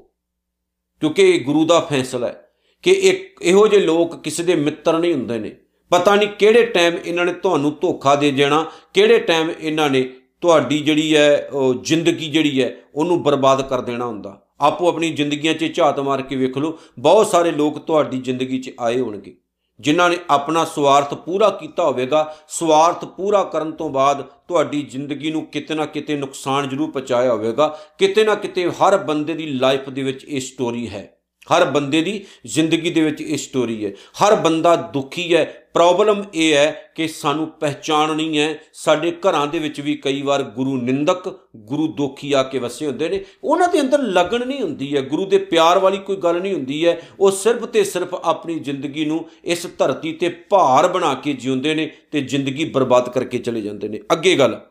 ਕਿਉਂਕਿ 1.00 1.36
ਇਹ 1.36 1.42
ਗੁਰੂ 1.42 1.66
ਦਾ 1.66 1.80
ਫੈਸਲਾ 1.80 2.28
ਹੈ 2.28 2.50
ਕਿ 2.84 2.92
ਇੱਕ 2.92 3.40
ਇਹੋ 3.42 3.68
ਜਿਹੇ 3.68 3.82
ਲੋਕ 3.82 4.24
ਕਿਸੇ 4.24 4.44
ਦੇ 4.44 4.56
ਮਿੱਤਰ 4.56 5.00
ਨਹੀਂ 5.00 5.14
ਹੁੰਦੇ 5.14 5.40
ਨੇ। 5.40 5.56
ਪਤਾ 5.90 6.16
ਨਹੀਂ 6.16 6.30
ਕਿਹੜੇ 6.30 6.66
ਟਾਈਮ 6.66 6.98
ਇਹਨਾਂ 7.06 7.26
ਨੇ 7.26 7.34
ਤੁਹਾਨੂੰ 7.34 7.78
ਧੋਖਾ 7.82 8.16
ਦੇ 8.16 8.32
ਜਾਣਾ 8.32 8.72
ਕਿਹੜੇ 8.94 9.20
ਟਾਈਮ 9.20 9.52
ਇਹਨਾਂ 9.62 9.90
ਨੇ 9.90 10.14
ਤੁਹਾਡੀ 10.46 10.78
ਜਿਹੜੀ 10.80 11.16
ਹੈ, 11.16 11.48
ਉਹ 11.54 11.74
ਜ਼ਿੰਦਗੀ 11.84 12.30
ਜਿਹੜੀ 12.30 12.62
ਹੈ, 12.62 12.72
ਉਹਨੂੰ 12.96 13.22
ਬਰਬਾਦ 13.24 13.62
ਕਰ 13.62 13.82
ਦੇਣਾ 13.82 14.06
ਹੁੰਦਾ। 14.06 14.42
ਆਪੋ 14.62 14.88
ਆਪਣੀ 14.88 15.10
ਜ਼ਿੰਦਗੀਆਂ 15.12 15.54
'ਚ 15.54 15.72
ਝਾਤ 15.76 16.00
ਮਾਰ 16.00 16.22
ਕੇ 16.22 16.36
ਵੇਖ 16.36 16.58
ਲਓ, 16.58 16.78
ਬਹੁਤ 17.00 17.28
ਸਾਰੇ 17.28 17.52
ਲੋਕ 17.52 17.80
ਤੁਹਾਡੀ 17.80 18.18
ਜ਼ਿੰਦਗੀ 18.18 18.60
'ਚ 18.60 18.72
ਆਏ 18.80 19.00
ਹੋਣਗੇ, 19.00 19.36
ਜਿਨ੍ਹਾਂ 19.80 20.10
ਨੇ 20.10 20.18
ਆਪਣਾ 20.30 20.66
ਸਵਾਰਥ 20.66 21.14
ਪੂਰਾ 21.14 21.50
ਕੀਤਾ 21.50 21.84
ਹੋਵੇਗਾ। 21.84 22.36
ਸਵਾਰਥ 22.50 23.06
ਪੂਰਾ 23.08 23.44
ਕਰਨ 23.44 23.72
ਤੋਂ 23.72 23.90
ਬਾਅਦ 23.90 24.22
ਤੁਹਾਡੀ 24.48 24.82
ਜ਼ਿੰਦਗੀ 24.82 25.32
ਨੂੰ 25.32 25.46
ਕਿਤੇ 25.46 25.76
ਨਾ 25.76 25.86
ਕਿਤੇ 25.86 26.18
ਨੁਕਸਾਨ 26.18 26.70
ਜ਼ਰੂਰ 26.70 26.92
ਪਹੁੰਚਾਇਆ 26.92 27.32
ਹੋਵੇਗਾ। 27.32 27.68
ਕਿਤੇ 27.98 28.24
ਨਾ 28.24 28.36
ਕਿਤੇ 28.36 28.70
ਹਰ 28.72 28.98
ਬੰਦੇ 28.98 29.34
ਦੀ 29.34 29.46
ਲਾਈਫ 29.48 29.90
ਦੇ 29.90 30.04
ਵਿੱਚ 30.04 30.26
ਇਹ 30.26 30.40
ਸਟੋਰੀ 30.42 30.88
ਹੈ। 30.90 31.15
ਹਰ 31.54 31.66
ਬੰਦੇ 31.66 32.02
ਦੀ 32.02 32.26
ਜ਼ਿੰਦਗੀ 32.46 32.90
ਦੇ 32.90 33.02
ਵਿੱਚ 33.02 33.22
ਇਹ 33.22 33.38
ਸਟੋਰੀ 33.38 33.86
ਹੈ। 33.86 33.92
ਹਰ 33.92 34.36
ਬੰਦਾ 34.36 34.76
ਦੁਖੀ 34.76 35.36
ਹੈ। 35.36 35.62
ਪ੍ਰੋਬਲਮ 35.74 36.24
ਇਹ 36.34 36.54
ਹੈ 36.54 36.92
ਕਿ 36.96 37.08
ਸਾਨੂੰ 37.08 37.48
ਪਹਿਚਾਨ 37.48 38.16
ਨਹੀਂ 38.16 38.40
ਹੈ। 38.40 38.58
ਸਾਡੇ 38.74 39.12
ਘਰਾਂ 39.12 39.48
ਦੇ 39.48 39.60
ਵਿੱਚ 39.60 39.82
ਵੀ 39.82 39.96
ਕਈ 39.96 40.22
ਵਾਰ 40.22 40.44
ਗੁਰੂ 40.44 40.82
ਨਿੰਦਕ, 40.82 41.40
ਗੁਰੂ 41.56 41.88
ਦੋਖੀ 41.88 42.34
ਆ 42.34 42.44
ਕੇ 42.44 42.60
ਵਸੇ 42.60 42.88
ਹੁੰਦੇ 42.88 43.10
ਨੇ। 43.10 43.26
ਉਹਨਾਂ 43.44 43.68
ਦੇ 43.68 43.82
ਅੰਦਰ 43.82 44.02
ਲਗਨ 44.02 44.48
ਨਹੀਂ 44.48 44.62
ਹੁੰਦੀ 44.62 44.96
ਹੈ। 44.96 45.02
ਗੁਰੂ 45.02 45.26
ਦੇ 45.26 45.38
ਪਿਆਰ 45.38 45.80
ਵਾਲੀ 45.80 45.98
ਕੋਈ 45.98 46.16
ਗੱਲ 46.16 46.42
ਨਹੀਂ 46.42 46.54
ਹੁੰਦੀ 46.54 46.88
ਹੈ। 46.88 47.02
ਉਹ 47.20 47.32
ਸਿਰਫ 47.32 47.66
ਤੇ 47.66 47.84
ਸਿਰਫ 47.84 48.16
ਆਪਣੀ 48.16 48.60
ਜ਼ਿੰਦਗੀ 48.60 49.06
ਨੂੰ 49.06 49.30
ਇਸ 49.44 49.68
ਧਰਤੀ 49.78 50.14
ਤੇ 50.14 50.30
ਭਾਰ 50.30 50.88
ਬਣਾ 50.88 51.14
ਕੇ 51.14 51.34
ਜਿਉਂਦੇ 51.34 51.76
ਨੇ 51.76 51.92
ਤੇ 52.12 52.22
ਜ਼ਿੰਦਗੀ 52.22 52.66
ਬਰਬਾਦ 52.66 53.10
ਕਰਕੇ 53.10 53.38
ਚਲੇ 53.38 53.62
ਜਾਂਦੇ 53.62 53.88
ਨੇ। 53.88 54.00
ਅੱਗੇ 54.12 54.36
ਗੱਲ। 54.36 54.62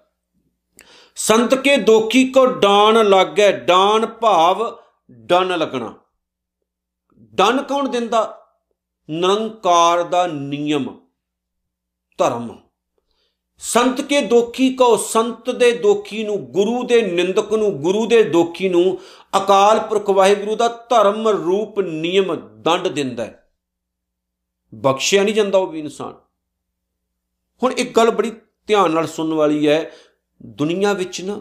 ਸੰਤ 1.16 1.54
ਕੇ 1.54 1.76
ਦੋਖੀ 1.76 2.28
ਕੋ 2.28 2.46
ਡਾਨ 2.46 3.08
ਲੱਗੈ। 3.08 3.52
ਡਾਨ 3.52 4.06
ਭਾਵ 4.06 4.78
ਡਨ 5.10 5.58
ਲੱਗਣਾ। 5.58 5.94
ਦੰਡ 7.34 7.60
ਕੌਣ 7.60 7.88
ਦਿੰਦਾ? 7.88 8.40
ਨਿਰੰਕਾਰ 9.10 10.02
ਦਾ 10.02 10.26
ਨਿਯਮ, 10.26 10.98
ਧਰਮ। 12.18 12.58
ਸੰਤ 13.58 14.00
ਕੇ 14.00 14.20
ਦੋਖੀ 14.20 14.74
ਕੋ 14.74 14.96
ਸੰਤ 14.96 15.50
ਦੇ 15.50 15.70
ਦੋਖੀ 15.72 16.24
ਨੂੰ, 16.24 16.36
ਗੁਰੂ 16.36 16.82
ਦੇ 16.82 17.02
ਨਿੰਦਕ 17.02 17.52
ਨੂੰ, 17.52 17.70
ਗੁਰੂ 17.82 18.06
ਦੇ 18.06 18.22
ਦੋਖੀ 18.22 18.68
ਨੂੰ 18.68 18.98
ਅਕਾਲ 19.36 19.80
ਪੁਰਖ 19.80 20.10
ਵਾਹਿਗੁਰੂ 20.10 20.56
ਦਾ 20.56 20.68
ਧਰਮ 20.90 21.28
ਰੂਪ 21.28 21.80
ਨਿਯਮ 21.80 22.34
ਦੰਡ 22.62 22.88
ਦਿੰਦਾ 22.88 23.24
ਹੈ। 23.24 23.50
ਬਖਸ਼ਿਆ 24.74 25.22
ਨਹੀਂ 25.22 25.34
ਜਾਂਦਾ 25.34 25.58
ਉਹ 25.58 25.66
ਵੀ 25.66 25.78
ਇਨਸਾਨ। 25.80 26.14
ਹੁਣ 27.62 27.72
ਇੱਕ 27.72 27.96
ਗੱਲ 27.96 28.10
ਬੜੀ 28.10 28.32
ਧਿਆਨ 28.66 28.90
ਨਾਲ 28.90 29.06
ਸੁਣਨ 29.06 29.34
ਵਾਲੀ 29.34 29.68
ਹੈ, 29.68 29.90
ਦੁਨੀਆ 30.42 30.92
ਵਿੱਚ 30.92 31.22
ਨਾ 31.22 31.40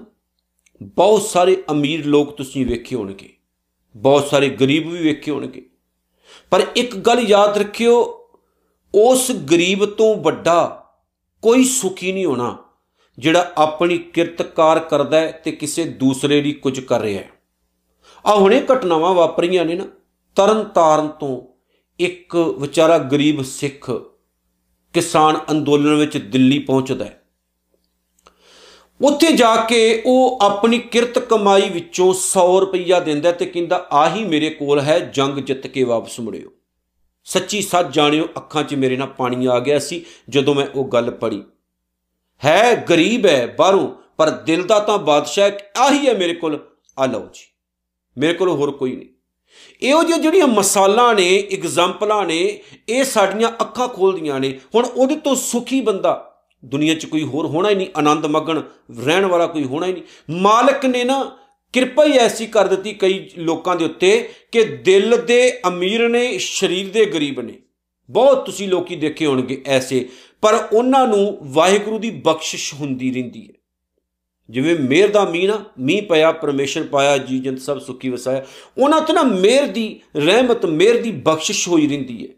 ਬਹੁਤ 0.84 1.22
ਸਾਰੇ 1.22 1.64
ਅਮੀਰ 1.72 2.06
ਲੋਕ 2.06 2.36
ਤੁਸੀਂ 2.36 2.66
ਵੇਖੇ 2.66 2.96
ਹੋਣਗੇ, 2.96 3.34
ਬਹੁਤ 3.96 4.28
ਸਾਰੇ 4.28 4.50
ਗਰੀਬ 4.50 4.90
ਵੀ 4.90 5.04
ਵੇਖੇ 5.04 5.32
ਹੋਣਗੇ 5.32 5.70
ਪਰ 6.52 6.66
ਇੱਕ 6.75 6.96
ਗੱਲ 6.96 7.20
ਯਾਦ 7.20 7.58
ਰੱਖਿਓ, 7.58 8.20
ਉਸ 8.96 9.32
ਗਰੀਬ 9.32 9.86
ਤੋਂ 9.86 10.16
ਵੱਡਾ 10.16 10.90
ਕੋਈ 11.42 11.63
ਸੁਖੀ 11.63 12.12
ਨਹੀਂ 12.12 12.25
ਹੋਣਾ, 12.25 12.58
ਜਿਹੜਾ 13.20 13.52
ਆਪਣੀ 13.58 13.98
ਕਿਰਤਕਾਰ 13.98 14.80
ਕਰਦਾ 14.80 15.20
ਹੈ 15.20 15.32
ਤੇ 15.32 15.52
ਕਿਸੇ 15.52 15.84
ਦੂਸਰੇ 15.84 16.42
ਲਈ 16.42 16.52
ਕੁਝ 16.52 16.80
ਕਰ 16.80 17.02
ਰਿਹਾ 17.02 17.22
ਹੈ। 17.22 17.30
ਆ 18.25 18.36
ਹੁਣੇ 18.36 18.66
ਘਟਨਾਵਾਂ 18.74 19.13
ਵਾਪਰੀਆਂ 19.13 19.66
ਨੇ 19.66 19.75
ਨਾ 19.75 19.86
ਤਰਨ 20.36 20.63
ਤਾਰਨ 20.63 21.08
ਤੋਂ 21.08 21.42
ਇੱਕ 22.00 22.36
ਵਿਚਾਰਾ 22.60 22.98
ਗਰੀਬ 22.98 23.42
ਸਿੱਖ 23.42 23.92
ਕਿਸਾਨ 24.94 25.40
ਅੰਦੋਲਨ 25.52 25.96
ਵਿੱਚ 25.96 26.18
ਦਿੱਲੀ 26.18 26.60
ਪਹੁੰਚਦਾ 26.60 27.06
ਹੈ। 27.06 27.23
ਉੱਥੇ 29.02 29.32
ਜਾ 29.32 29.56
ਕੇ 29.56 30.04
ਉਹ 30.06 30.40
ਆਪਣੀ 30.42 30.80
ਕਿਰਤ 30.80 31.20
ਕਮਾਈ 31.20 31.70
ਵਿੱਚੋਂ 31.70 32.14
100 32.14 32.60
ਰੁਪਈਆ 32.60 33.00
ਦਿੰਦਾ 33.00 33.32
ਤੇ 33.32 33.46
ਕਹਿੰਦਾ, 33.46 33.88
ਆਹੀ 33.92 34.26
ਮੇਰੇ 34.26 34.50
ਕੋਲ 34.50 34.80
ਹੈ, 34.80 35.00
ਜੰਗ 35.00 35.38
ਜਿੱਤ 35.38 35.68
ਕੇ 35.68 35.84
ਵਾਪਸ 35.84 36.20
ਮੁੜਿਓ। 36.20 36.50
ਸੱਚੀ 37.24 37.62
ਸੱਚ 37.62 37.88
ਜਾਣਿਓ, 37.92 38.26
ਅੱਖਾਂ 38.38 38.64
'ਚ 38.64 38.76
ਮੇਰੇ 38.76 38.98
ਨਾਲ 38.98 39.08
ਪਾਣੀ 39.08 39.46
ਆ 39.46 39.60
ਗਿਆ 39.60 39.80
ਸੀ 39.80 40.06
ਜਦੋਂ 40.30 40.56
ਮੈਂ 40.56 40.68
ਉਹ 40.76 40.86
ਗੱਲ 40.86 41.12
ਪੜ੍ਹੀ। 41.12 41.44
ਹੈ, 42.46 42.86
ਗਰੀਬ 42.90 43.26
ਹੈ, 43.26 43.56
ਬਾਹਰੋਂ, 43.60 43.88
ਪਰ 44.18 44.30
ਦਿਲ 44.30 44.64
ਦਾ 44.64 44.80
ਤਾਂ 44.80 44.98
ਬਾਦਸ਼ਾਹ 44.98 45.52
ਆਹੀ 45.78 46.08
ਹੈ 46.08 46.14
ਮੇਰੇ 46.14 46.34
ਕੋਲ। 46.34 46.60
ਆ 47.00 47.06
ਲਓ 47.06 47.20
ਜੀ, 47.20 47.46
ਮੇਰੇ 48.18 48.34
ਕੋਲ 48.34 48.50
ਹੋਰ 48.50 48.72
ਕੋਈ 48.72 48.96
ਨਹੀਂ। 48.96 49.08
ਇਹੋ 49.82 50.04
ਜਿਹੀ 50.04 50.20
ਜਿਹੜੀਆਂ 50.20 50.48
ਮਸਾਲਾਂ 50.48 51.16
ਨੇ 51.16 51.44
ਐਗਜ਼ਾਮਪਲਾਂ 51.54 52.26
ਨੇ, 52.26 52.62
ਇਹ 52.90 53.04
ਸਾਡੀਆਂ 53.04 53.50
ਅੱਖਾਂ 53.50 53.88
ਖੋਲਦੀਆਂ 53.88 54.40
ਨੇ, 54.40 54.60
ਹੁਣ 54.76 54.86
ਉਹਦੇ 54.86 55.16
ਤੋਂ 55.16 55.36
ਸੁਖੀ 55.36 55.82
ਬੰਦਾ 55.82 56.30
ਦੁਨੀਆ 56.65 56.93
'ਚ 56.93 57.05
ਕੋਈ 57.05 57.24
ਹੋਰ 57.24 57.46
ਹੋਣਾ 57.46 57.70
ਹੀ 57.70 57.75
ਨਹੀਂ, 57.75 57.88
ਆਨੰਦ 57.98 58.25
ਮਗਨ, 58.25 58.62
ਰਹਿਣ 59.05 59.25
ਵਾਲਾ 59.25 59.48
ਕੋਈ 59.48 59.63
ਹੋਣਾ 59.63 59.88
ਹੀ 59.88 59.93
ਨਹੀਂ। 59.93 60.03
ਮਾਲਕ 60.29 60.86
ਨੇ 60.86 61.03
ਨਾ 61.03 61.38
ਕਿਰਪਾ 61.74 62.05
ਹੀ 62.05 62.12
ਐਸੀ 62.12 62.48
ਕਰ 62.48 62.67
ਦਿੱਤੀ 62.67 62.93
ਕਈ 62.93 63.29
ਲੋਕਾਂ 63.38 63.75
ਦੇ 63.75 63.86
ਉੱਤੇ 63.86 64.29
ਕਿ 64.51 64.63
ਦਿਲ 64.63 65.17
ਦੇ 65.17 65.60
ਅਮੀਰ 65.67 66.10
ਨੇ, 66.10 66.38
ਸਰੀਰ 66.38 66.89
ਦੇ 66.89 67.05
ਗਰੀਬ 67.05 67.41
ਨੇ। 67.41 67.53
ਬਹੁਤ 68.10 68.46
ਤੁਸੀਂ 68.46 68.67
ਲੋਕੀ 68.67 68.96
ਦੇਖੇ 68.96 69.25
ਹੋਣਗੇ 69.25 69.62
ਐਸੇ, 69.65 70.10
ਪਰ 70.41 70.67
ਉਹਨਾਂ 70.74 71.08
ਨੂੰ 71.08 71.38
ਵਾਹਿਗੁਰੂ 71.43 72.00
ਦੀ 72.00 72.12
ਬਖਸ਼ਿਸ਼ 72.12 72.74
ਹੁੰਦੀ 72.74 73.12
ਰਹਿੰਦੀ 73.12 73.48
ਹੈ। 73.48 73.53
ਜਿਵੇਂ 74.50 74.75
ਮੇਰ 74.75 75.12
ਦਾ 75.12 75.25
ਮੀਂਹ 75.25 75.48
ਨਾ, 75.48 75.65
ਮੀਂਹ 75.79 76.01
ਪਿਆ, 76.01 76.32
ਪਰਮੇਸ਼ਰ 76.32 76.84
ਪਾਇਆ 76.84 77.17
ਜੀ 77.17 77.39
ਜੰਤ 77.39 77.60
ਸਭ 77.60 77.79
ਸੁਖੀ 77.79 78.10
ਵਸਾਇਆ, 78.10 78.46
ਉਹਨਾਂ 78.77 79.01
ਤੇ 79.01 79.13
ਨਾ 79.13 79.24
ਮੇਰ 79.24 79.65
ਦੀ 79.67 80.00
ਰਹਿਮਤ, 80.15 80.65
ਮੇਰ 80.65 81.01
ਦੀ 81.01 81.12
ਬਖਸ਼ਿਸ਼ 81.12 81.67
ਹੋਈ 81.67 81.88
ਰਹਿੰਦੀ 81.88 82.27
ਹੈ। 82.27 82.34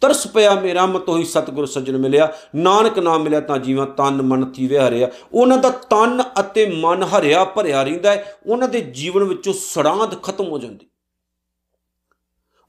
ਤਰਸ 0.00 0.26
ਪਿਆ 0.26 0.54
ਮੇਰਾ 0.54 0.86
ਮਤ 0.86 1.08
ਹੋਈ 1.08 1.24
ਸਤਿਗੁਰ 1.24 1.66
ਸੱਜਣ 1.66 1.98
ਮਿਲਿਆ। 1.98 2.32
ਨਾਨਕ 2.56 2.98
ਨਾਮ 2.98 3.22
ਮਿਲਿਆ 3.22 3.40
ਤਾਂ 3.40 3.58
ਜੀਵਾਂ 3.58 3.86
ਤਨ 3.86 4.22
ਮਨ 4.22 4.52
ਥੀਵੇ 4.52 4.78
ਹਰਿਆ। 4.78 5.08
ਉਹਨਾਂ 5.32 5.58
ਦਾ 5.58 5.70
ਤਨ 5.70 6.22
ਅਤੇ 6.40 6.66
ਮਨ 6.66 7.02
ਹਰਿਆ 7.02 7.44
ਭਰਿਆ 7.44 7.82
ਰਹਿੰਦਾ 7.82 8.10
ਹੈ। 8.10 8.36
ਉਹਨਾਂ 8.46 8.68
ਦੇ 8.68 8.80
ਜੀਵਨ 8.80 9.24
ਵਿੱਚੋਂ 9.24 9.52
ਸੜਾਂਦ 9.52 10.22
ਖਤਮ 10.22 10.44
ਹੋ 10.44 10.58
ਜਾਂਦੀ। 10.58 10.86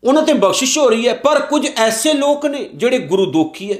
ਉਹਨਾਂ 0.03 0.23
ਤੇ 0.23 0.33
ਬਖਸ਼ਿਸ਼ 0.33 0.77
ਹੋ 0.77 0.89
ਰਹੀ 0.89 1.07
ਹੈ, 1.07 1.13
ਪਰ 1.13 1.41
ਕੁਝ 1.41 1.67
ਐਸੇ 1.77 2.13
ਲੋਕ 2.13 2.45
ਨੇ 2.45 2.69
ਜਿਹੜੇ 2.75 2.99
ਗੁਰੂ 2.99 3.31
ਦੋਖੀ 3.31 3.71
ਹੈ। 3.71 3.77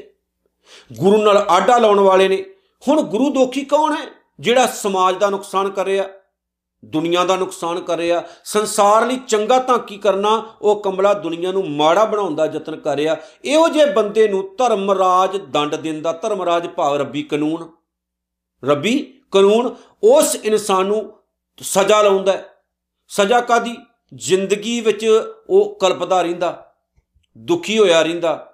ਗੁਰੂ 0.93 1.17
ਨਾਲ 1.17 1.37
ਆਡਾ 1.37 1.77
ਲਾਉਣ 1.77 1.99
ਵਾਲੇ 1.99 2.27
ਨੇ। 2.27 2.45
ਹੁਣ 2.87 3.01
ਗੁਰੂ 3.01 3.29
ਦੋਖੀ 3.29 3.65
ਕੌਣ 3.65 3.93
ਹੈ, 3.93 4.05
ਜਿਹੜਾ 4.39 4.67
ਸਮਾਜ 4.67 5.17
ਦਾ 5.17 5.29
ਨੁਕਸਾਨ 5.29 5.69
ਕਰ 5.69 5.85
ਰਿਹਾ? 5.85 6.05
ਦੁਨੀਆ 6.85 7.23
ਦਾ 7.23 7.35
ਨੁਕਸਾਨ 7.35 7.79
ਕਰ 7.81 7.97
ਰਿਹਾ। 7.97 8.23
ਸੰਸਾਰ 8.43 9.05
ਲਈ 9.05 9.19
ਚੰਗਾ 9.27 9.59
ਤਾਂ 9.59 9.77
ਕੀ 9.79 9.97
ਕਰਨਾ? 9.97 10.55
ਉਹ 10.61 10.81
ਕਮਲਾ 10.81 11.13
ਦੁਨੀਆ 11.13 11.51
ਨੂੰ 11.51 11.69
ਮਾੜਾ 11.69 12.05
ਬਣਾਉਣ 12.05 12.35
ਦਾ 12.35 12.45
ਯਤਨ 12.45 12.75
ਕਰ 12.75 12.95
ਰਿਹਾ। 12.95 13.17
ਇਹੋ 13.45 13.67
ਜੇ 13.69 13.85
ਬੰਦੇ 13.85 14.27
ਨੂੰ 14.27 14.55
ਧਰਮਰਾਜ 14.57 15.37
ਦੰਡ 15.37 15.75
ਦਿੰਦਾ 15.75 16.13
ਧਰਮਰਾਜ 16.13 16.67
ਭਾਵ 16.67 16.95
ਰੱਬੀ 16.95 17.23
ਕਾਨੂੰਨ। 17.23 17.69
ਰੱਬੀ 18.63 19.21
ਕਾਨੂੰਨ 19.31 19.75
ਉਸ 20.03 20.35
ਇਨਸਾਨ 20.35 20.85
ਨੂੰ 20.85 21.13
ਸਜ਼ਾ 21.61 22.01
ਲਾਉਂਦਾ 22.01 22.37
ਸਜ਼ਾ 23.09 23.41
ਕਾਦੀ 23.41 23.77
ਜ਼ਿੰਦਗੀ 24.13 24.81
ਵਿੱਚ 24.81 25.05
ਉਹ 25.49 25.75
ਕਲਪਦਾ 25.79 26.21
ਰਹਿੰਦਾ, 26.21 26.73
ਦੁਖੀ 27.37 27.79
ਹੋਇਆ 27.79 28.01
ਰਹਿੰਦਾ 28.01 28.53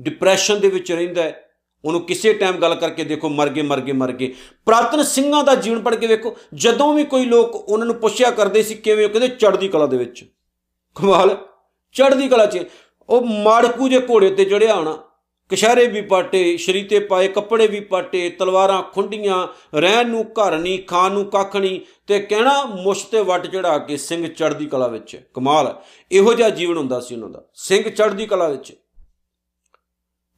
ਡਿਪਰੈਸ਼ਨ 0.00 0.60
ਦੇ 0.60 0.68
ਵਿੱਚ 0.68 0.92
ਰਹਿੰਦਾ 0.92 1.22
ਹੈ। 1.22 1.47
ਉਹਨੂੰ 1.84 2.00
ਕਿਸੇ 2.00 2.32
ਟਾਈਮ 2.32 2.56
ਗੱਲ 2.56 2.74
ਕਰਕੇ 2.74 3.04
ਦੇਖੋ, 3.04 3.28
ਮਰ 3.28 3.48
ਗਏ 3.48 3.62
ਮਰ 3.62 3.80
ਗਏ 3.80 3.92
ਮਰ 3.92 4.12
ਗਏ। 4.12 4.34
ਪ੍ਰਾਤਨ 4.66 5.02
ਸਿੰਘਾਂ 5.02 5.44
ਦਾ 5.44 5.54
ਜੀਵਨ 5.54 5.82
ਪੜ 5.82 5.94
ਕੇ 5.94 6.06
ਵੇਖੋ, 6.06 6.36
ਜਦੋਂ 6.54 6.94
ਵੀ 6.94 7.04
ਕੋਈ 7.04 7.24
ਲੋਕ 7.24 7.54
ਉਹਨਾਂ 7.54 7.86
ਨੂੰ 7.86 7.94
ਪੁੱਛਿਆ 7.94 8.30
ਕਰਦੇ 8.30 8.62
ਸੀ, 8.62 8.74
ਕਿਵੇਂ 8.74 9.04
ਉਹ 9.04 9.10
ਕਹਿੰਦੇ, 9.10 9.28
ਚੜ੍ਹਦੀ 9.28 9.68
ਕਲਾ 9.68 9.86
ਦੇ 9.86 9.96
ਵਿੱਚ। 9.96 10.24
ਕਮਾਲ, 10.94 11.36
ਚੜ੍ਹਦੀ 11.92 12.28
ਕਲਾ 12.28 12.46
'ਚ। 12.46 12.66
ਉਹ 13.08 13.22
ਮਾੜਕੂ 13.22 13.88
ਜੇ 13.88 14.00
ਘੋੜੇ 14.00 14.30
ਤੇ 14.30 14.44
ਚੜਿਆ 14.44 14.74
ਹੋਣਾ। 14.74 14.98
ਕਸ਼ਾਰੇ 15.48 15.86
ਵੀ 15.86 16.00
ਪਾਟੇ, 16.00 16.56
ਸ਼ਰੀਤੇ 16.56 16.98
ਪਾਏ, 16.98 17.28
ਕੱਪੜੇ 17.28 17.66
ਵੀ 17.66 17.80
ਪਾਟੇ, 17.80 18.30
ਤਲਵਾਰਾਂ 18.30 18.82
ਖੁੰਡੀਆਂ, 18.82 19.48
ਰਹਿਣ 19.74 20.08
ਨੂੰ 20.08 20.24
ਘਰ 20.24 20.58
ਨਹੀਂ 20.58 20.82
ਖਾਣ 20.82 21.12
ਨੂੰ 21.12 21.24
ਕੱਖ 21.24 21.56
ਨਹੀਂ 21.56 21.80
ਤੇ 22.06 22.18
ਕਹਿਣਾ 22.18 22.64
ਮੁਸ਼ 22.64 23.06
ਤੇ 23.06 23.20
ਵੱਟ 23.20 23.46
ਚੜਾ 23.46 23.78
ਕੇ 23.78 23.96
ਸਿੰਘ 23.96 24.26
ਚੜ੍ਹਦੀ 24.26 24.66
ਕਲਾ 24.66 24.86
ਵਿੱਚ। 24.86 25.20
ਕਮਾਲ, 25.34 25.80
ਇਹੋ 26.12 26.34
ਜਿਹਾ 26.34 26.50
ਜੀਵਨ 26.50 26.76
ਹੁੰਦਾ 26.76 27.00
ਸੀ 27.00 27.14
ਉਹਨਾਂ 27.14 27.28
ਦਾ। 27.28 27.44
ਸਿੰਘ 27.54 27.88
ਚੜ੍ਹਦੀ 27.88 28.26
ਕਲਾ 28.26 28.48
ਵਿੱਚ। 28.48 28.72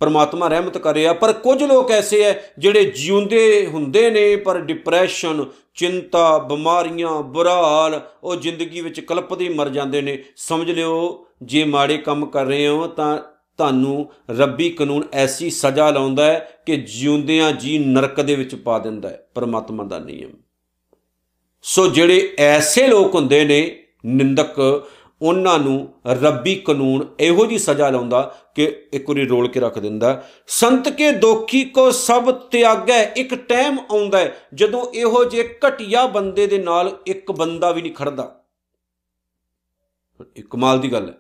ਪਰਮਾਤਮਾ 0.01 0.49
ਰਹਿਮਤ 0.49 0.79
ਕਰਿਆ 0.79 1.13
ਪਰ 1.13 1.33
ਕੁਝ 1.33 1.63
ਲੋਕ 1.63 1.91
ਐਸੇ 1.91 2.21
ਐ 2.23 2.33
ਜਿਹੜੇ 2.59 2.85
ਜਿਉਂਦੇ 2.85 3.67
ਹੁੰਦੇ 3.67 4.11
ਨੇ, 4.11 4.37
ਪਰ 4.37 4.61
ਡਿਪਰੈਸ਼ਨ 4.61 5.45
ਚਿੰਤਾ, 5.75 6.39
ਬਿਮਾਰੀਆਂ 6.39 7.23
ਬੁਰਾ 7.23 7.55
ਹਾਲ 7.55 8.01
ਉਹ 8.25 8.37
ਜ਼ਿੰਦਗੀ 8.37 8.81
ਵਿੱਚ 8.81 9.01
ਕਲਪਦੇ 9.01 9.49
ਮਰ 9.49 9.69
ਜਾਂਦੇ 9.69 10.01
ਨੇ। 10.01 10.25
ਸਮਝ 10.37 10.71
ਲਿਓ, 10.71 11.27
ਜੇ 11.43 11.65
ਮਾੜੇ 11.65 11.99
ਕੰਮ 11.99 12.27
ਕਰ 12.27 12.45
ਰਹੇ 12.45 12.67
ਹੋ 12.67 12.87
ਤਾਂ 12.87 13.19
ਤੁਹਾਨੂੰ 13.59 14.11
ਰੱਬੀ 14.31 14.71
ਕਾਨੂੰਨ 14.71 15.03
ਐਸੀ 15.13 15.51
ਸਜ਼ਾ 15.51 15.91
ਲਾਉਂਦਾ 15.91 16.25
ਹੈ 16.25 16.63
ਕਿ 16.67 16.77
ਜਿਉਂਦਿਆਂ 16.77 17.53
ਜੀ 17.53 17.79
ਨਰਕ 17.79 18.21
ਦੇ 18.21 18.35
ਵਿੱਚ 18.35 18.55
ਪਾ 18.55 18.79
ਦਿੰਦਾ 18.79 19.09
ਹੈ 19.09 19.27
ਪਰਮਾਤਮਾ 19.35 19.85
ਦਾ 19.85 19.99
ਨਿਯਮ। 19.99 20.31
ਸੋ 21.63 21.87
ਜਿਹੜੇ 21.87 22.35
ਐਸੇ 22.39 22.87
ਲੋਕ 22.87 23.15
ਹੁੰਦੇ 23.15 23.45
ਨੇ, 23.45 23.85
ਨਿੰਦਕ 24.07 24.87
ਉਹਨਾਂ 25.23 25.59
ਨੂੰ 25.59 25.95
ਰੱਬੀ 26.07 26.55
ਕਾਨੂੰਨ 26.55 27.15
ਇਹੋ 27.21 27.47
ਜੀ 27.47 27.59
ਸਜ਼ਾ 27.59 27.91
ਲਾਉਂਦਾ 27.91 28.37
ਕਿ 28.55 28.87
ਇੱਕ 28.93 29.09
ਵਾਰੀ 29.09 29.27
ਰੋਲ 29.27 29.49
ਕੇ 29.49 29.61
ਰੱਖ 29.61 29.79
ਦਿੰਦਾ। 29.79 30.25
ਸੰਤ 30.47 30.89
ਕੇ 30.89 31.13
ਦੋਖੀ 31.13 31.65
ਕੋ 31.65 31.91
ਸਭ 31.91 32.35
ਤਿਆਗੈ, 32.35 33.13
ਇੱਕ 33.17 33.35
ਟਾਈਮ 33.35 33.79
ਆਉਂਦਾ 33.79 34.27
ਜਦੋਂ 34.55 34.87
ਇਹੋ 34.95 35.25
ਜੇ 35.25 35.59
ਘਟਿਆ 35.69 36.07
ਬੰਦੇ 36.07 36.47
ਦੇ 36.47 36.59
ਨਾਲ 36.59 36.97
ਇੱਕ 37.07 37.33
ਬੰਦਾ 37.33 37.71
ਵੀ 37.71 37.83
ਨਹੀਂ 37.83 37.93
ਖੜਦਾ। 37.93 38.37
ਇੱਕ 40.37 40.51
ਕਮਾਲ 40.51 40.79
ਦੀ 40.79 40.93
ਗੱਲ 40.93 41.09
ਹੈ। 41.09 41.15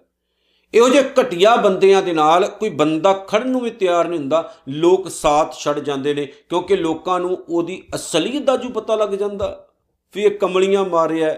ਇਹੋ 0.74 0.88
ਜੇ 0.88 1.02
ਘਟਿਆ 1.02 1.56
ਬੰਦਿਆਂ 1.56 2.02
ਦੇ 2.02 2.12
ਨਾਲ 2.12 2.46
ਕੋਈ 2.46 2.70
ਬੰਦਾ 2.70 3.12
ਖੜਨ 3.12 3.48
ਨੂੰ 3.48 3.60
ਵੀ 3.60 3.70
ਤਿਆਰ 3.70 4.08
ਨਹੀਂ 4.08 4.20
ਹੁੰਦਾ। 4.20 4.54
ਲੋਕ 4.68 5.08
ਸਾਥ 5.08 5.58
ਛੱਡ 5.58 5.78
ਜਾਂਦੇ 5.78 6.14
ਨੇ, 6.14 6.26
ਕਿਉਂਕਿ 6.26 6.76
ਲੋਕਾਂ 6.76 7.20
ਨੂੰ 7.20 7.44
ਉਹਦੀ 7.48 7.88
ਅਸਲੀਅਤ 7.94 8.42
ਦਾ 8.42 8.56
ਜੋ 8.56 8.68
ਪਤਾ 8.68 8.96
ਲੱਗ 8.96 9.08
ਜਾਂਦਾ। 9.08 9.68
ਵੀ 10.14 10.22
ਇਹ 10.22 10.30
ਕਮਲੀਆਂ 10.30 10.84
ਮਾਰਿਆ 10.84 11.36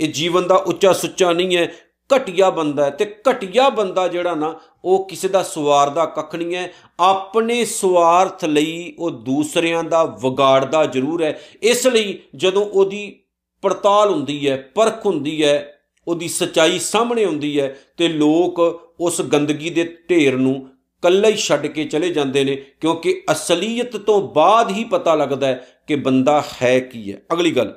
ਇਹ 0.00 0.12
ਜੀਵਨ 0.12 0.46
ਦਾ 0.46 0.54
ਉੱਚਾ 0.54 0.92
ਸੁੱਚਾ 0.92 1.32
ਨਹੀਂ 1.32 1.56
ਹੈ, 1.56 1.72
ਘਟਿਆ 2.16 2.50
ਬੰਦਾ 2.50 2.84
ਹੈ 2.84 2.90
ਤੇ 2.90 3.16
ਘਟਿਆ 3.30 3.68
ਬੰਦਾ 3.68 4.08
ਜਿਹੜਾ 4.08 4.34
ਨਾ, 4.34 4.54
ਉਹ 4.84 5.08
ਕਿਸੇ 5.08 5.28
ਦਾ 5.28 5.42
ਸਵਾਰ 5.42 5.90
ਦਾ 5.90 6.04
ਕੱਖ 6.06 6.34
ਨਹੀਂ 6.34 6.54
ਹੈ। 6.54 6.72
ਆਪਣੇ 7.00 7.64
ਸਵਾਰਥ 7.64 8.44
ਲਈ 8.44 8.94
ਉਹ 8.98 9.10
ਦੂਸਰਿਆਂ 9.10 9.84
ਦਾ 9.84 10.04
ਵਿਗਾੜਦਾ 10.04 10.84
ਜ਼ਰੂਰ 10.84 11.22
ਹੈ। 11.22 11.40
ਇਸ 11.62 11.86
ਲਈ 11.86 12.18
ਜਦੋਂ 12.36 12.66
ਉਹਦੀ 12.66 13.20
ਪੜਤਾਲ 13.62 14.10
ਹੁੰਦੀ 14.10 14.48
ਹੈ, 14.48 14.56
ਪਰਖ 14.74 15.06
ਹੁੰਦੀ 15.06 15.44
ਹੈ, 15.44 15.72
ਉਹਦੀ 16.08 16.28
ਸਚਾਈ 16.28 16.78
ਸਾਹਮਣੇ 16.78 17.24
ਹੁੰਦੀ 17.24 17.60
ਹੈ 17.60 17.76
ਤੇ 17.96 18.08
ਲੋਕ 18.08 18.58
ਉਸ 19.00 19.22
ਗੰਦਗੀ 19.22 19.70
ਦੇ 19.70 19.96
ਢੇਰ 20.10 20.36
ਨੂੰ 20.36 20.68
ਕੱਲਾ 21.02 21.28
ਹੀ 21.28 21.36
ਛੱਡ 21.36 21.66
ਕੇ 21.66 21.84
ਚਲੇ 21.84 22.08
ਜਾਂਦੇ 22.08 22.44
ਨੇ, 22.44 22.56
ਕਿਉਂਕਿ 22.56 23.22
ਅਸਲੀਅਤ 23.32 23.96
ਤੋਂ 23.96 24.20
ਬਾਅਦ 24.28 24.70
ਹੀ 24.70 24.84
ਪਤਾ 24.84 25.14
ਲੱਗਦਾ 25.14 25.46
ਹੈ 25.46 25.68
ਕਿ 25.86 25.94
ਬੰਦਾ 25.94 26.42
ਹੈ 26.62 26.80
ਕੀ 26.80 27.12
ਹੈ। 27.12 27.22
ਅਗਲੀ 27.32 27.50
ਗੱਲ। 27.50 27.74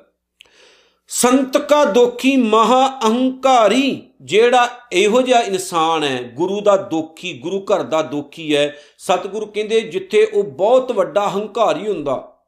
ਸੰਤ 1.11 1.57
ਕਾ 1.57 1.85
ਦੋਖੀ 1.85 2.37
ਮਹਾ 2.37 2.99
ਅਹੰਕਾਰੀ 2.99 4.01
ਜਿਹੜਾ 4.21 4.69
ਇਹੋ 4.91 5.21
ਜਿਹਾ 5.21 5.39
ਇਨਸਾਨ 5.41 6.03
ਹੈ, 6.03 6.23
ਗੁਰੂ 6.23 6.61
ਦਾ 6.61 6.77
ਦੋਖੀ, 6.77 7.33
ਗੁਰੂ 7.33 7.59
ਘਰ 7.59 7.83
ਦਾ 7.83 8.01
ਦੋਖੀ 8.01 8.55
ਹੈ। 8.55 8.77
ਸਤਿਗੁਰੂ 8.97 9.45
ਕਹਿੰਦੇ 9.45 9.81
ਜਿੱਥੇ 9.81 10.25
ਉਹ 10.25 10.43
ਬਹੁਤ 10.43 10.91
ਵੱਡਾ 10.91 11.29
ਹੰਕਾਰੀ 11.29 11.87
ਹੁੰਦਾ। 11.87 12.39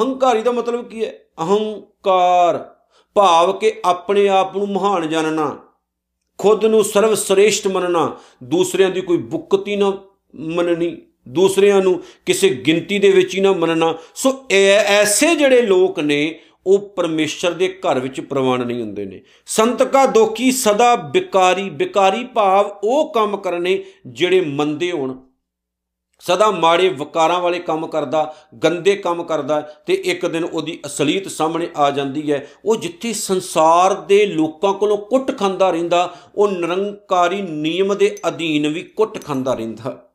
ਹੰਕਾਰੀ 0.00 0.42
ਦਾ 0.42 0.52
ਮਤਲਬ 0.52 0.88
ਕੀ 0.88 1.04
ਹੈ? 1.04 1.12
ਅਹੰਕਾਰ। 1.40 2.74
ਭਾਵ 3.14 3.52
ਕਿ 3.52 3.80
ਆਪਣੇ 3.84 4.28
ਆਪ 4.28 4.56
ਨੂੰ 4.56 4.68
ਮਹਾਨ 4.68 5.08
ਜਾਣਨਾ 5.08 5.58
ਖੁਦ 6.38 6.64
ਨੂੰ 6.64 6.84
ਸਰਵ 6.84 7.14
ਸ੍ਰੇਸ਼ਟ 7.14 7.68
ਮੰਨਣਾ। 7.68 8.16
ਦੂਸਰਿਆਂ 8.42 8.90
ਦੀ 8.90 9.00
ਕੋਈ 9.00 9.16
ਬੁੱਕਤੀ 9.16 9.76
ਨਾ 9.76 9.92
ਮੰਨਣੀ। 10.34 11.02
ਦੂਸਰਿਆਂ 11.28 11.82
ਨੂੰ 11.82 12.02
ਕਿਸੇ 12.26 12.48
ਗਿਣਤੀ 12.48 12.98
ਦੇ 12.98 13.10
ਵਿੱਚ 13.10 13.34
ਹੀ 13.34 13.40
ਨਾ 13.40 13.52
ਮੰਨਣਾ। 13.52 13.94
ਸੋ 14.14 14.46
ਐਸੇ 14.86 15.34
ਜਿਹੜੇ 15.34 15.62
ਲੋਕ 15.62 16.00
ਨੇ 16.00 16.40
ਉਹ 16.66 16.78
ਪਰਮੇਸ਼ਰ 16.78 17.52
ਦੇ 17.52 17.68
ਘਰ 17.68 18.00
ਵਿੱਚ 18.00 18.20
ਪ੍ਰਵਾਨ 18.20 18.66
ਨਹੀਂ 18.66 18.80
ਹੁੰਦੇ 18.82 19.04
ਨੇ। 19.04 19.22
ਸੰਤ 19.46 19.82
ਕਾ 19.82 20.06
ਦੋਖੀ 20.06 20.52
ਸਦਾ 20.52 20.96
ਬਿਕਾਰੀ 20.96 21.70
ਬਿਕਾਰੀ 21.70 22.24
ਭਾਵ 22.24 22.78
ਉਹ 22.84 23.12
ਕੰਮ 23.12 23.36
ਕਰਨੇ 23.36 23.84
ਜਿਹੜੇ 24.06 24.40
ਮੰਦੇ 24.40 24.92
ਹੋਣ। 24.92 25.16
ਸਦਾ 26.20 26.50
ਮਾੜੇ 26.50 26.88
ਵਕਾਰਾਂ 26.88 27.40
ਵਾਲੇ 27.40 27.58
ਕੰਮ 27.58 27.86
ਕਰਦਾ, 27.86 28.34
ਗੰਦੇ 28.64 28.96
ਕੰਮ 28.96 29.22
ਕਰਦਾ 29.22 29.60
ਤੇ 29.60 29.94
ਇੱਕ 29.94 30.26
ਦਿਨ 30.26 30.44
ਉਹਦੀ 30.44 30.78
ਅਸਲੀਅਤ 30.86 31.28
ਸਾਹਮਣੇ 31.28 31.68
ਆ 31.76 31.90
ਜਾਂਦੀ 31.90 32.32
ਹੈ। 32.32 32.46
ਉਹ 32.64 32.76
ਜਿੱਥੇ 32.76 33.12
ਸੰਸਾਰ 33.12 33.94
ਦੇ 33.94 34.26
ਲੋਕਾਂ 34.26 34.74
ਕੋਲੋਂ 34.74 34.98
ਕੁੱਟ 34.98 35.38
ਖਾਂਦਾ 35.38 35.70
ਰਹਿੰਦਾ, 35.70 36.14
ਉਹ 36.34 36.48
ਨਿਰੰਕਾਰੀ 36.48 37.42
ਨਿਯਮ 37.42 37.94
ਦੇ 37.94 38.16
ਅਧੀਨ 38.28 38.68
ਵੀ 38.68 38.82
ਕੁੱਟ 38.82 39.24
ਖਾਂਦਾ 39.24 39.54
ਰਹਿੰਦਾ। 39.54 40.05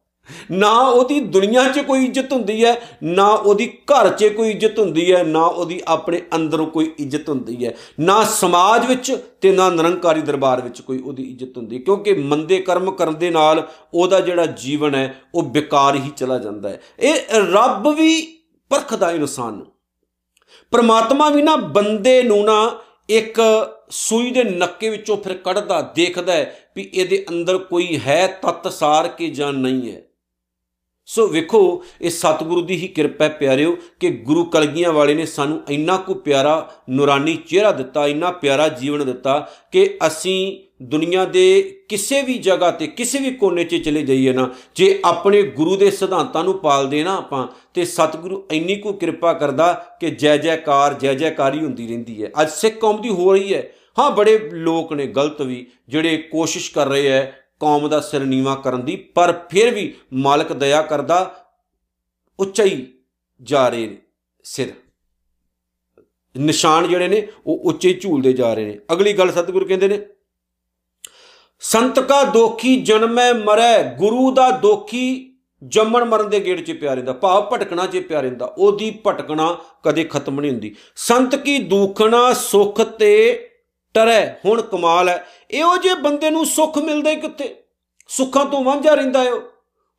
ਨਾ 0.52 0.72
ਉਹਦੀ 0.80 1.20
ਦੁਨੀਆ 1.20 1.68
'ਚ 1.68 1.80
ਕੋਈ 1.80 2.06
ਇੱਜ਼ਤ 2.06 2.34
ਹੁੰਦੀ 2.34 2.64
ਹੈ, 2.66 2.76
ਨਾ 3.04 3.28
ਉਹਦੀ 3.28 3.68
ਘਰ 3.92 4.10
'ਚ 4.10 4.28
ਕੋਈ 4.28 4.50
ਇੱਜ਼ਤ 4.50 4.80
ਹੁੰਦੀ 4.80 5.12
ਹੈ, 5.14 5.24
ਨਾ 5.24 5.44
ਉਹਦੀ 5.44 5.82
ਆਪਣੇ 5.88 6.22
ਅੰਦਰੋਂ 6.36 6.66
ਕੋਈ 6.68 6.92
ਇੱਜ਼ਤ 7.00 7.30
ਹੁੰਦੀ 7.30 7.66
ਹੈ। 7.66 7.74
ਨਾ 8.00 8.24
ਸਮਾਜ 8.24 8.86
ਵਿੱਚ 8.86 9.12
ਤੇ 9.42 9.52
ਨਾ 9.52 9.70
ਨਿਰੰਕਾਰੀ 9.70 10.22
ਦਰਬਾਰ 10.22 10.62
ਵਿੱਚ 10.62 10.82
ਕੋਈ 10.82 11.00
ਉਹਦੀ 11.00 11.24
ਇੱਜ਼ਤ 11.24 11.58
ਹੁੰਦੀ 11.58 11.80
ਕਿਉਂਕਿ 11.80 12.14
ਮੰਦੇ 12.14 12.60
ਕਰਮ 12.60 12.92
ਕਰਨ 12.92 13.18
ਦੇ 13.18 13.30
ਨਾਲ 13.30 13.68
ਉਹਦਾ 13.94 14.20
ਜਿਹੜਾ 14.20 14.46
ਜੀਵਨ 14.46 14.96
ਹੈ, 14.96 15.16
ਉਹ 15.36 15.44
ਬੇਕਾਰ 15.44 15.96
ਹੀ 15.96 16.12
ਚਲਾ 16.18 16.38
ਜਾਂਦਾ 16.38 16.70
ਹੈ। 16.70 16.82
ਇਹ 17.00 17.16
ਰੱਬ 17.54 17.88
ਵੀ 17.88 18.22
ਪਰਖਦਾ 18.72 19.12
ਇਨਸਾਨ 19.12 19.54
ਨੂੰ। 19.54 19.68
ਪਰਮਾਤਮਾ 20.72 21.30
ਵੀ 21.30 21.42
ਨਾ 21.42 21.56
ਬੰਦੇ 21.56 22.22
ਨੂੰ 22.24 22.44
ਨਾ 22.46 22.80
ਇੱਕ 23.10 23.40
ਸੂਈ 23.90 24.32
ਦੇ 24.32 24.44
ਨੱਕੇ 24.44 24.90
ਵਿੱਚੋਂ 24.90 25.18
ਫਿਰ 25.18 25.34
ਕੱਢਦਾ, 25.34 25.82
ਦੇਖਦਾ 25.96 26.34
ਹੈ 26.34 26.72
ਵੀ 26.76 26.90
ਇਹਦੇ 26.94 27.26
ਅੰਦਰ 27.30 27.58
ਕੋਈ 27.58 28.00
ਹੈ 28.08 28.28
ਤਤਸਾਰ 28.42 29.08
ਕੇ 29.08 29.28
ਜਾਂ 29.30 29.52
ਨਹੀਂ 29.54 29.92
ਹੈ। 29.92 30.02
ਸੋ 31.12 31.28
ਵੇਖੋ, 31.28 31.84
ਇਹ 32.02 32.10
ਸਤਿਗੁਰੂ 32.10 32.62
ਦੀ 32.62 32.76
ਹੀ 32.76 32.88
ਕਿਰਪਾ 32.88 33.28
ਪਿਆਰਿਓ, 33.28 33.78
ਕਿ 34.00 34.10
ਗੁਰੂ 34.10 34.46
ਕਲਗੀਆਂ 34.46 34.94
ਵਾਲੇ 34.94 35.14
ਨੇ 35.14 35.26
ਸਾਨੂੰ 35.26 35.62
ਇੰਨਾ 35.70 35.98
ਕੁ 35.98 36.14
ਪਿਆਰਾ 36.14 36.72
ਨੂਰਾਨੀ 36.90 37.36
ਚਿਹਰਾ 37.36 37.72
ਦਿੱਤਾ, 37.72 38.08
ਇੰਨਾ 38.08 38.32
ਪਿਆਰਾ 38.32 38.68
ਜੀਵਨ 38.68 39.06
ਦਿੱਤਾ, 39.06 39.52
ਕਿ 39.72 39.98
ਅਸੀਂ 40.08 40.58
ਦੁਨੀਆ 40.82 41.26
ਦੇ 41.26 41.80
ਕਿਸੇ 41.90 42.22
ਵੀ 42.22 42.38
ਜਗ੍ਹਾ 42.38 42.72
ਤੇ, 42.72 42.88
ਕਿਸੇ 42.88 43.20
ਵੀ 43.20 43.32
ਕੋਨੇ 43.32 43.64
'ਚ 43.64 43.76
ਚਲੇ 43.76 44.02
ਜਾਈਏ 44.02 44.34
ਨਾ, 44.34 44.50
ਜੇ 44.76 45.02
ਆਪਣੇ 45.06 45.42
ਗੁਰੂ 45.42 45.76
ਦੇ 45.76 45.92
ਸਿਧਾਂਤਾਂ 45.92 46.44
ਨੂੰ 46.44 46.60
ਪਾਲਦੇ 46.60 47.04
ਨਾ 47.04 47.18
ਆਪਾਂ, 47.18 47.48
ਤੇ 47.74 47.86
ਸਤਿਗੁਰੂ 47.86 48.44
ਇੰਨੀ 48.52 48.76
ਕੁ 48.76 48.94
ਕਿਰਪਾ 48.94 49.34
ਕਰਦਾ 49.34 49.86
ਕਿ 50.00 50.10
ਜੈ 50.10 50.38
ਜੈਕਾਰ, 50.38 50.94
ਜੈ 50.94 51.14
ਜੈਕਾਰੀ 51.14 51.60
ਹੁੰਦੀ 51.60 51.88
ਰਹਿੰਦੀ 51.88 52.24
ਹੈ। 52.24 52.32
ਅੱਜ 52.42 52.50
ਸਿੱਖ 52.50 52.76
ਕੌਮ 52.76 53.02
ਦੀ 53.02 53.10
ਹੋ 53.10 53.34
ਰਹੀ 53.34 53.54
ਹੈ। 53.54 53.72
ਹਾਂ, 54.00 54.12
ਬੜੇ 54.12 54.50
ਲੋਕ 54.54 54.94
ਨੇ, 54.94 55.08
ਗਲਤ 55.08 55.42
ਵੀ, 55.42 55.68
ਜਿਹੜੇ 55.90 56.18
ਕੋਸ਼ਿਸ਼ 56.18 56.72
ਕਰ 56.72 56.88
ਰਹੇ 56.88 57.08
ਐ 57.08 57.41
ਕੌਮ 57.62 57.88
ਦਾ 57.90 58.00
ਸਿਰ 58.02 58.24
ਨੀਵਾ 58.26 58.56
ਕਰਨ 58.56 58.86
ਦੀ, 58.86 58.96
ਪਰ 58.96 59.34
ਫਿਰ 59.50 59.74
ਵੀ 59.74 59.94
ਮਾਲਕ 60.14 60.54
ਦਇਆ 60.54 60.82
ਕਰਦਾ, 60.82 61.20
ਉੱਚਾ 62.40 62.64
ਹੀ 62.64 62.86
ਜਾ 63.42 63.68
ਰਹੇ 63.70 63.98
ਸਿਰ। 64.46 64.74
ਨਿਸ਼ਾਨ 66.36 66.88
ਜਿਹੜੇ 66.88 67.08
ਨੇ, 67.08 67.28
ਉਹ 67.46 67.62
ਉੱਚੇ 67.64 67.94
ਝੂਲਦੇ 67.94 68.34
ਜਾ 68.34 68.54
ਰਹੇ 68.54 68.66
ਨੇ। 68.66 68.80
ਅਗਲੀ 68.94 69.14
ਗੱਲ 69.14 69.32
ਸਤਿਗੁਰੂ 69.32 69.66
ਕਹਿੰਦੇ 69.66 69.88
ਨੇ, 69.88 70.00
ਸੰਤ 71.62 72.00
ਕਾ 72.00 72.24
ਦੋਖੀ 72.24 72.76
ਜਨਮੈ 72.82 73.34
ਮਰੈ, 73.34 73.84
ਗੁਰੂ 73.96 74.32
ਦਾ 74.32 74.50
ਦੋਖੀ 74.52 75.28
ਜੰਮਣ 75.64 76.06
ਮਰਨ 76.06 76.30
ਦੇ 76.30 76.40
ਗੇੜ 76.40 76.60
'ਚ 76.62 76.72
ਪਿਆ 76.72 76.94
ਰਹਿੰਦਾ, 76.94 77.14
ਭਾਵ 77.14 77.50
ਭਟਕਣਾ 77.50 77.86
'ਚ 77.86 77.98
ਪਿਆ 78.00 78.22
ਰਹਿੰਦਾ, 78.22 78.46
ਉਹਦੀ 78.46 78.90
ਭਟਕਣਾ 79.08 79.58
ਕਦੇ 79.84 80.04
ਖਤਮ 80.04 80.40
ਨਹੀਂ 80.40 80.52
ਹੁੰਦੀ। 80.52 80.76
ਸੰਤ 80.96 81.36
ਕੀ 81.36 81.58
ਦੁਖਣਾ 81.60 82.34
ਸੁਖ 82.34 82.82
ਤੇ 82.82 83.12
ਟਰੈ 83.94 84.36
ਹੁਣ 84.46 84.62
ਕਮਾਲ 84.62 85.10
ਹੈ। 85.10 85.26
ਇਹੋ 85.52 85.78
ਜੇ 85.78 85.94
ਬੰਦੇ 85.94 86.30
ਨੂੰ 86.30 86.46
ਸੁੱਖ 86.46 86.78
ਮਿਲਦਾ 86.78 87.10
ਹੀ 87.10 87.16
ਕਿੱਥੇ? 87.16 87.56
ਸੁੱਖਾਂ 88.10 88.46
ਤੋਂ 88.46 88.64
ਵਾਂਝਾ 88.64 88.94
ਰਹਿੰਦਾ 88.94 89.24
ਹੈ 89.24 89.32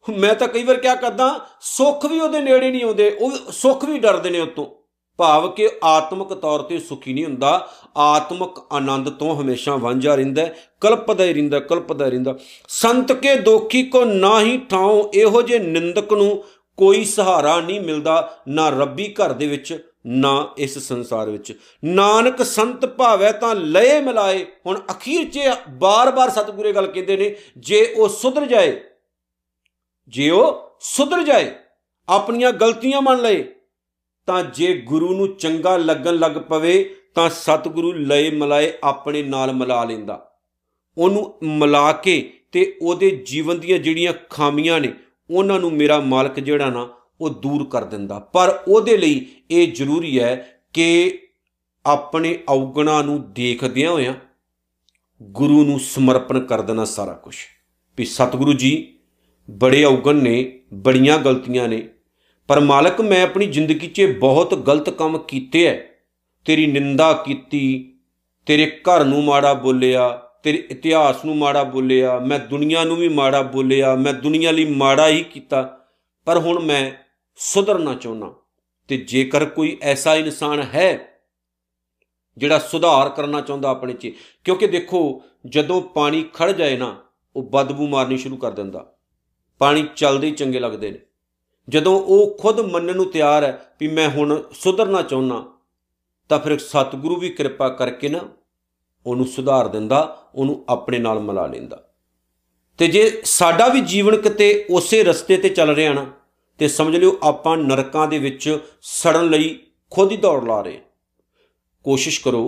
ਮੈਂ 0.08 0.34
ਤਾਂ 0.34 0.48
ਕਈ 0.48 0.62
ਵਾਰ 0.62 0.76
ਕਿਆ 0.76 0.94
ਕਰਦਾ, 0.94 1.40
ਸੁੱਖ 1.60 2.06
ਵੀ 2.06 2.20
ਉਹਦੇ 2.20 2.40
ਨੇੜੇ 2.40 2.70
ਨਹੀਂ 2.70 2.84
ਆਉਂਦੇ, 2.84 3.10
ਉਹ 3.20 3.32
ਸੁੱਖ 3.52 3.84
ਵੀ 3.84 3.98
ਡਰਦੇ 3.98 4.30
ਨੇ 4.30 4.40
ਉਤੋਂ। 4.40 4.66
ਭਾਵ 5.18 5.50
ਕਿ 5.50 5.68
ਆਤਮਿਕ 5.84 6.32
ਤੌਰ 6.34 6.62
ਤੇ 6.62 6.78
ਸੁਖੀ 6.78 7.12
ਨਹੀਂ 7.12 7.24
ਹੁੰਦਾ, 7.24 7.68
ਆਤਮਿਕ 7.96 8.60
ਆਨੰਦ 8.72 9.10
ਤੋਂ 9.10 9.36
ਹਮੇਸ਼ਾ 9.36 9.76
ਵਾਂਝਾ 9.76 10.14
ਰਹਿੰਦਾ 10.14 10.46
ਕਲਪਦਾ 10.80 11.24
ਹੀ 11.24 11.32
ਰਹਿੰਦਾ, 11.32 11.58
ਕਲਪਦਾ 11.60 12.08
ਰਹਿੰਦਾ। 12.08 12.34
ਸੰਤ 12.68 13.12
ਕੇ 13.12 13.34
ਦੋਖੀ 13.34 13.82
ਕੋ 13.82 14.04
ਨਾ 14.04 14.40
ਹੀ 14.40 14.58
ਠਾਉ, 14.58 15.10
ਇਹੋ 15.14 15.42
ਜੇ 15.42 15.58
ਨਿੰਦਕ 15.58 16.12
ਨੂੰ 16.12 16.44
ਕੋਈ 16.76 17.04
ਸਹਾਰਾ 17.04 17.60
ਨਹੀਂ 17.60 17.80
ਮਿਲਦਾ, 17.80 18.38
ਨਾ 18.48 18.68
ਰੱਬੀ 18.68 19.14
ਘਰ 19.14 19.32
ਦੇ 19.32 19.46
ਵਿੱਚ 19.46 19.91
ਨਾ 20.06 20.54
ਇਸ 20.58 20.78
ਸੰਸਾਰ 20.78 21.30
ਵਿੱਚ। 21.30 21.52
ਨਾਨਕ 21.84 22.42
ਸੰਤ 22.42 22.86
ਭਾਵੈ 22.86 23.32
ਤਾਂ 23.32 23.54
ਲਏ 23.54 24.00
ਮਿਲਾਏ। 24.00 24.44
ਹੁਣ 24.66 24.80
ਅਖੀਰ 24.90 25.28
'ਚ 25.30 25.38
ਬਾਰ-ਬਾਰ 25.70 26.30
ਸਤਿਗੁਰੇ 26.30 26.72
ਗੱਲ 26.72 26.86
ਕਹਿੰਦੇ 26.86 27.16
ਨੇ, 27.16 27.34
ਜੇ 27.58 27.84
ਉਹ 27.96 28.08
ਸੁਧਰ 28.08 28.46
ਜਾਏ, 28.46 28.80
ਜੇ 30.08 30.30
ਉਹ 30.30 30.76
ਸੁਧਰ 30.80 31.22
ਜਾਏ, 31.22 31.50
ਆਪਣੀਆਂ 32.08 32.52
ਗਲਤੀਆਂ 32.52 33.02
ਮੰਨ 33.02 33.22
ਲਏ, 33.22 33.44
ਤਾਂ 34.26 34.42
ਜੇ 34.42 34.72
ਗੁਰੂ 34.78 35.14
ਨੂੰ 35.16 35.36
ਚੰਗਾ 35.36 35.76
ਲੱਗਣ 35.76 36.16
ਲੱਗ 36.16 36.32
ਪਵੇ, 36.32 36.94
ਤਾਂ 37.14 37.28
ਸਤਿਗੁਰੂ 37.30 37.92
ਲਏ 37.92 38.30
ਮਲਾਏ 38.30 38.72
ਆਪਣੇ 38.84 39.22
ਨਾਲ 39.22 39.52
ਮਿਲਾ 39.52 39.84
ਲੈਂਦਾ। 39.84 40.30
ਉਹਨੂੰ 40.98 41.34
ਮਿਲਾ 41.42 41.92
ਕੇ 41.92 42.32
ਤੇ 42.52 42.78
ਉਹਦੇ 42.82 43.10
ਜੀਵਨ 43.26 43.58
ਦੀਆਂ 43.60 43.78
ਜਿਹੜੀਆਂ 43.78 44.12
ਖਾਮੀਆਂ 44.30 44.80
ਨੇ, 44.80 44.92
ਉਹਨਾਂ 45.30 45.60
ਨੂੰ 45.60 45.72
ਮੇਰਾ 45.72 46.00
ਮਾਲਕ 46.00 46.40
ਜਿਹੜਾ 46.40 46.70
ਨਾ 46.70 46.88
ਉਹ 47.20 47.30
ਦੂਰ 47.30 47.64
ਕਰ 47.70 47.84
ਦਿੰਦਾ। 47.84 48.18
ਪਰ 48.18 48.62
ਉਹਦੇ 48.68 48.96
ਲਈ 48.96 49.26
ਇਹ 49.50 49.72
ਜ਼ਰੂਰੀ 49.72 50.20
ਹੈ 50.20 50.60
ਕਿ 50.72 51.18
ਆਪਣੇ 51.86 52.38
ਔਗਣਾ 52.48 53.02
ਨੂੰ 53.02 53.32
ਦੇਖਦਿਆਂ 53.32 53.90
ਹੋਇਆਂ 53.90 54.14
ਗੁਰੂ 55.22 55.64
ਨੂੰ 55.64 55.80
ਸਮਰਪਣ 55.80 56.40
ਕਰ 56.40 56.60
ਦੇਣਾ 56.60 56.84
ਸਾਰਾ 56.84 57.12
ਕੁਝ 57.12 57.36
ਵੀ 57.98 58.04
ਸਤਿਗੁਰੂ 58.04 58.52
ਜੀ, 58.52 58.98
ਬੜੇ 59.50 59.84
ਔਗਣ 59.84 60.14
ਨੇ, 60.14 60.60
ਬੜੀਆਂ 60.74 61.18
ਗਲਤੀਆਂ 61.18 61.68
ਨੇ, 61.68 61.88
ਪਰ 62.48 62.60
ਮਾਲਕ 62.60 63.00
ਮੈਂ 63.00 63.22
ਆਪਣੀ 63.22 63.46
ਜ਼ਿੰਦਗੀ 63.46 63.86
'ਚ 63.86 64.16
ਬਹੁਤ 64.20 64.54
ਗਲਤ 64.54 64.90
ਕੰਮ 64.90 65.18
ਕੀਤੇ 65.18 65.64
ਐ। 65.64 65.74
ਤੇਰੀ 66.44 66.66
ਨਿੰਦਾ 66.66 67.12
ਕੀਤੀ, 67.12 67.94
ਤੇਰੇ 68.46 68.80
ਘਰ 68.80 69.04
ਨੂੰ 69.04 69.24
ਮਾੜਾ 69.24 69.54
ਬੋਲਿਆ, 69.54 70.22
ਤੇਰੇ 70.42 70.58
ਇਤਿਹਾਸ 70.70 71.24
ਨੂੰ 71.24 71.36
ਮਾੜਾ 71.36 71.64
ਬੋਲਿਆ, 71.64 72.18
ਮੈਂ 72.18 72.38
ਦੁਨੀਆ 72.38 72.84
ਨੂੰ 72.84 72.96
ਵੀ 72.96 73.08
ਮਾੜਾ 73.08 73.42
ਬੋਲਿਆ, 73.42 73.94
ਮੈਂ 73.94 74.12
ਦੁਨੀਆ 74.12 74.50
ਲਈ 74.50 74.64
ਮਾੜਾ 74.64 75.08
ਹੀ 75.08 75.22
ਕੀਤਾ। 75.22 75.81
ਪਰ 76.24 76.38
ਹੁਣ 76.38 76.58
ਮੈਂ 76.58 76.92
ਸੁਧਰਨਾ 77.36 77.94
ਚਾਹੁੰਦਾ 77.94 78.34
ਤੇ 78.88 78.96
ਜੇਕਰ 78.96 79.44
ਕੋਈ 79.44 79.78
ਐਸਾ 79.82 80.14
ਇਨਸਾਨ 80.14 80.62
ਹੈ 80.62 81.08
ਜਿਹੜਾ 82.38 82.58
ਸੁਧਾਰ 82.58 83.08
ਕਰਨਾ 83.08 83.40
ਚਾਹੁੰਦਾ 83.40 83.68
ਆਪਣੇ 83.68 83.92
'ਚ, 83.92 84.12
ਕਿਉਂਕਿ 84.44 84.66
ਦੇਖੋ, 84.66 85.22
ਜਦੋਂ 85.46 85.82
ਪਾਣੀ 85.82 86.30
ਖੜ 86.34 86.52
ਜਾਏ 86.52 86.76
ਨਾ, 86.76 86.96
ਉਹ 87.36 87.42
ਬਦਬੂ 87.42 87.88
ਮਾਰਨੀ 87.88 88.16
ਸ਼ੁਰੂ 88.16 88.36
ਕਰ 88.36 88.50
ਦਿੰਦਾ। 88.50 88.92
ਪਾਣੀ 89.58 89.88
ਚੱਲਦੇ 89.96 90.26
ਹੀ 90.26 90.32
ਚੰਗੇ 90.32 90.60
ਲੱਗਦੇ 90.60 90.90
ਨੇ। 90.90 90.98
ਜਦੋਂ 91.68 92.00
ਉਹ 92.00 92.38
ਖੁਦ 92.38 92.60
ਮੰਨਣ 92.60 92.96
ਨੂੰ 92.96 93.10
ਤਿਆਰ 93.10 93.44
ਹੈ 93.44 93.76
ਵੀ 93.80 93.88
ਮੈਂ 93.88 94.08
ਹੁਣ 94.08 94.42
ਸੁਧਰਨਾ 94.52 95.02
ਚਾਹੁੰਦਾ 95.02 95.44
ਤਾਂ 96.28 96.38
ਫਿਰ 96.38 96.58
ਸਤਿਗੁਰੂ 96.58 97.16
ਵੀ 97.16 97.28
ਕਿਰਪਾ 97.28 97.68
ਕਰਕੇ 97.68 98.08
ਨਾ 98.08 98.20
ਉਹਨੂੰ 99.06 99.26
ਸੁਧਾਰ 99.26 99.68
ਦਿੰਦਾ, 99.68 100.30
ਉਹਨੂੰ 100.34 100.64
ਆਪਣੇ 100.68 100.98
ਨਾਲ 100.98 101.20
ਮਿਲਾ 101.20 101.46
ਲੈਂਦਾ। 101.46 101.91
ਤੇ 102.78 102.86
ਜੇ 102.88 103.10
ਸਾਡਾ 103.24 103.68
ਵੀ 103.68 103.80
ਜੀਵਨ 103.82 104.16
ਕਿਤੇ 104.16 104.64
ਉਸੇ 104.70 105.02
ਰਸਤੇ 105.04 105.36
ਤੇ 105.36 105.48
ਚੱਲ 105.48 105.70
ਰਿਹਾ 105.70 105.92
ਨਾ, 105.92 106.06
ਤੇ 106.60 106.68
ਸਮਝ 106.68 106.96
ਲਿਓ 106.96 107.16
ਆਪਾਂ 107.22 107.56
ਨਰਕਾਂ 107.56 108.06
ਦੇ 108.08 108.18
ਵਿੱਚ 108.18 108.58
ਸੜਨ 108.82 109.28
ਲਈ 109.30 109.58
ਖੁਦ 109.92 110.12
ਹੀ 110.12 110.16
ਦੌੜ 110.16 110.42
ਲਾ 110.44 110.60
ਰਹੇ 110.60 110.80
ਕੋਸ਼ਿਸ਼ 111.84 112.20
ਕਰੋ, 112.20 112.42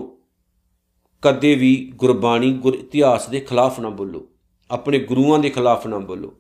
ਕਦੇ 1.23 1.55
ਵੀ 1.55 1.77
ਗੁਰਬਾਣੀ 1.97 2.53
ਗੁਰ 2.55 2.75
ਇਤਿਹਾਸ 2.75 3.29
ਦੇ 3.29 3.41
ਖਿਲਾਫ 3.41 3.81
ਨਾ 3.81 3.89
ਬੋਲੋ, 3.91 4.27
ਆਪਣੇ 4.71 4.99
ਗੁਰੂਆਂ 5.01 5.39
ਦੇ 5.39 5.51
ਖਿਲਾਫ 5.51 5.87
ਨਾ 5.87 5.99
ਬੋਲੋ, 6.01 6.33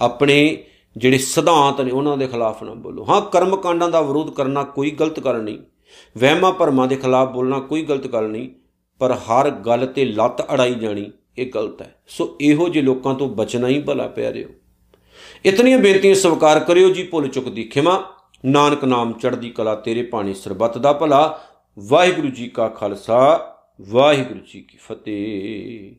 ਆਪਣੇ 0.00 0.64
ਜਿਹੜੇ 0.96 1.18
ਸਿਧਾਂਤ 1.18 1.80
ਨੇ 1.80 1.90
ਉਹਨਾਂ 1.90 2.16
ਦੇ 2.16 2.26
ਖਿਲਾਫ 2.26 2.62
ਨਾ 2.62 2.74
ਬੋਲੋ। 2.74 3.04
ਹਾਂ 3.04 3.20
ਕਰਮ 3.22 3.56
ਕਾਂਡਾਂ 3.56 3.88
ਦਾ 3.88 4.00
ਵਿਰੋਧ 4.00 4.30
ਕਰਨਾ 4.34 4.62
ਕੋਈ 4.64 4.90
ਗਲਤ 4.90 5.20
ਗੱਲ 5.20 5.42
ਨਹੀਂ, 5.42 5.58
ਵਹਿਮਾਂ 6.16 6.52
ਭਰਮਾਂ 6.52 6.86
ਦੇ 6.88 6.96
ਖਿਲਾਫ 6.96 7.28
ਬੋਲਣਾ 7.28 7.58
ਕੋਈ 7.60 7.82
ਗਲਤ 7.84 8.06
ਗੱਲ 8.06 8.28
ਨਹੀਂ, 8.28 8.48
ਪਰ 9.00 9.12
ਹਰ 9.12 9.50
ਗੱਲ 9.66 9.86
ਤੇ 9.86 10.04
ਲੱਤ 10.04 10.42
ਅੜਾਈ 10.54 10.74
ਜਾਣੀ 10.74 11.10
ਇਹ 11.38 11.52
ਗਲਤ 11.54 11.82
ਹੈ। 11.82 11.94
ਸੋ 12.08 12.36
ਇਹੋ 12.40 12.68
ਜਿਹੇ 12.68 12.84
ਲੋਕਾਂ 12.84 13.14
ਤੋਂ 13.14 13.28
ਬਚਣਾ 13.28 13.68
ਹੀ 13.68 13.80
ਭਲਾ, 13.80 14.06
ਪਿਆਰਿਓ। 14.06 14.48
ਇਤਨੀਆਂ 15.44 15.78
ਬੇਨਤੀਆਂ 15.78 16.14
ਸਵਾਰ 16.14 16.60
ਕਰਿਓ 16.60 16.90
ਜੀ, 16.90 17.02
ਭੁੱਲ 17.02 17.28
ਚੁੱਕ 17.28 17.48
ਦੀ 17.48 17.62
ਖਿਮਾ। 17.62 18.04
ਨਾਨਕ 18.46 18.84
ਨਾਮ 18.84 19.12
ਚੜ੍ਹਦੀ 19.12 19.50
ਕਲਾ, 19.50 19.74
ਤੇਰੇ 19.74 20.02
ਪਾਣੀ 20.02 20.34
ਸਰਬੱਤ 20.34 20.78
ਦਾ 20.78 20.92
ਭਲਾ। 20.92 21.40
ਵਾਹਿਗੁਰੂ 21.78 22.28
ਜੀ 22.28 22.48
ਕਾ 22.48 22.68
ਖਾਲਸਾ, 22.68 23.54
ਵਾਹਿਗੁਰੂ 23.80 24.40
ਜੀ 24.52 24.60
ਕੀ 24.60 24.78
ਫਤਿਹ। 24.80 25.94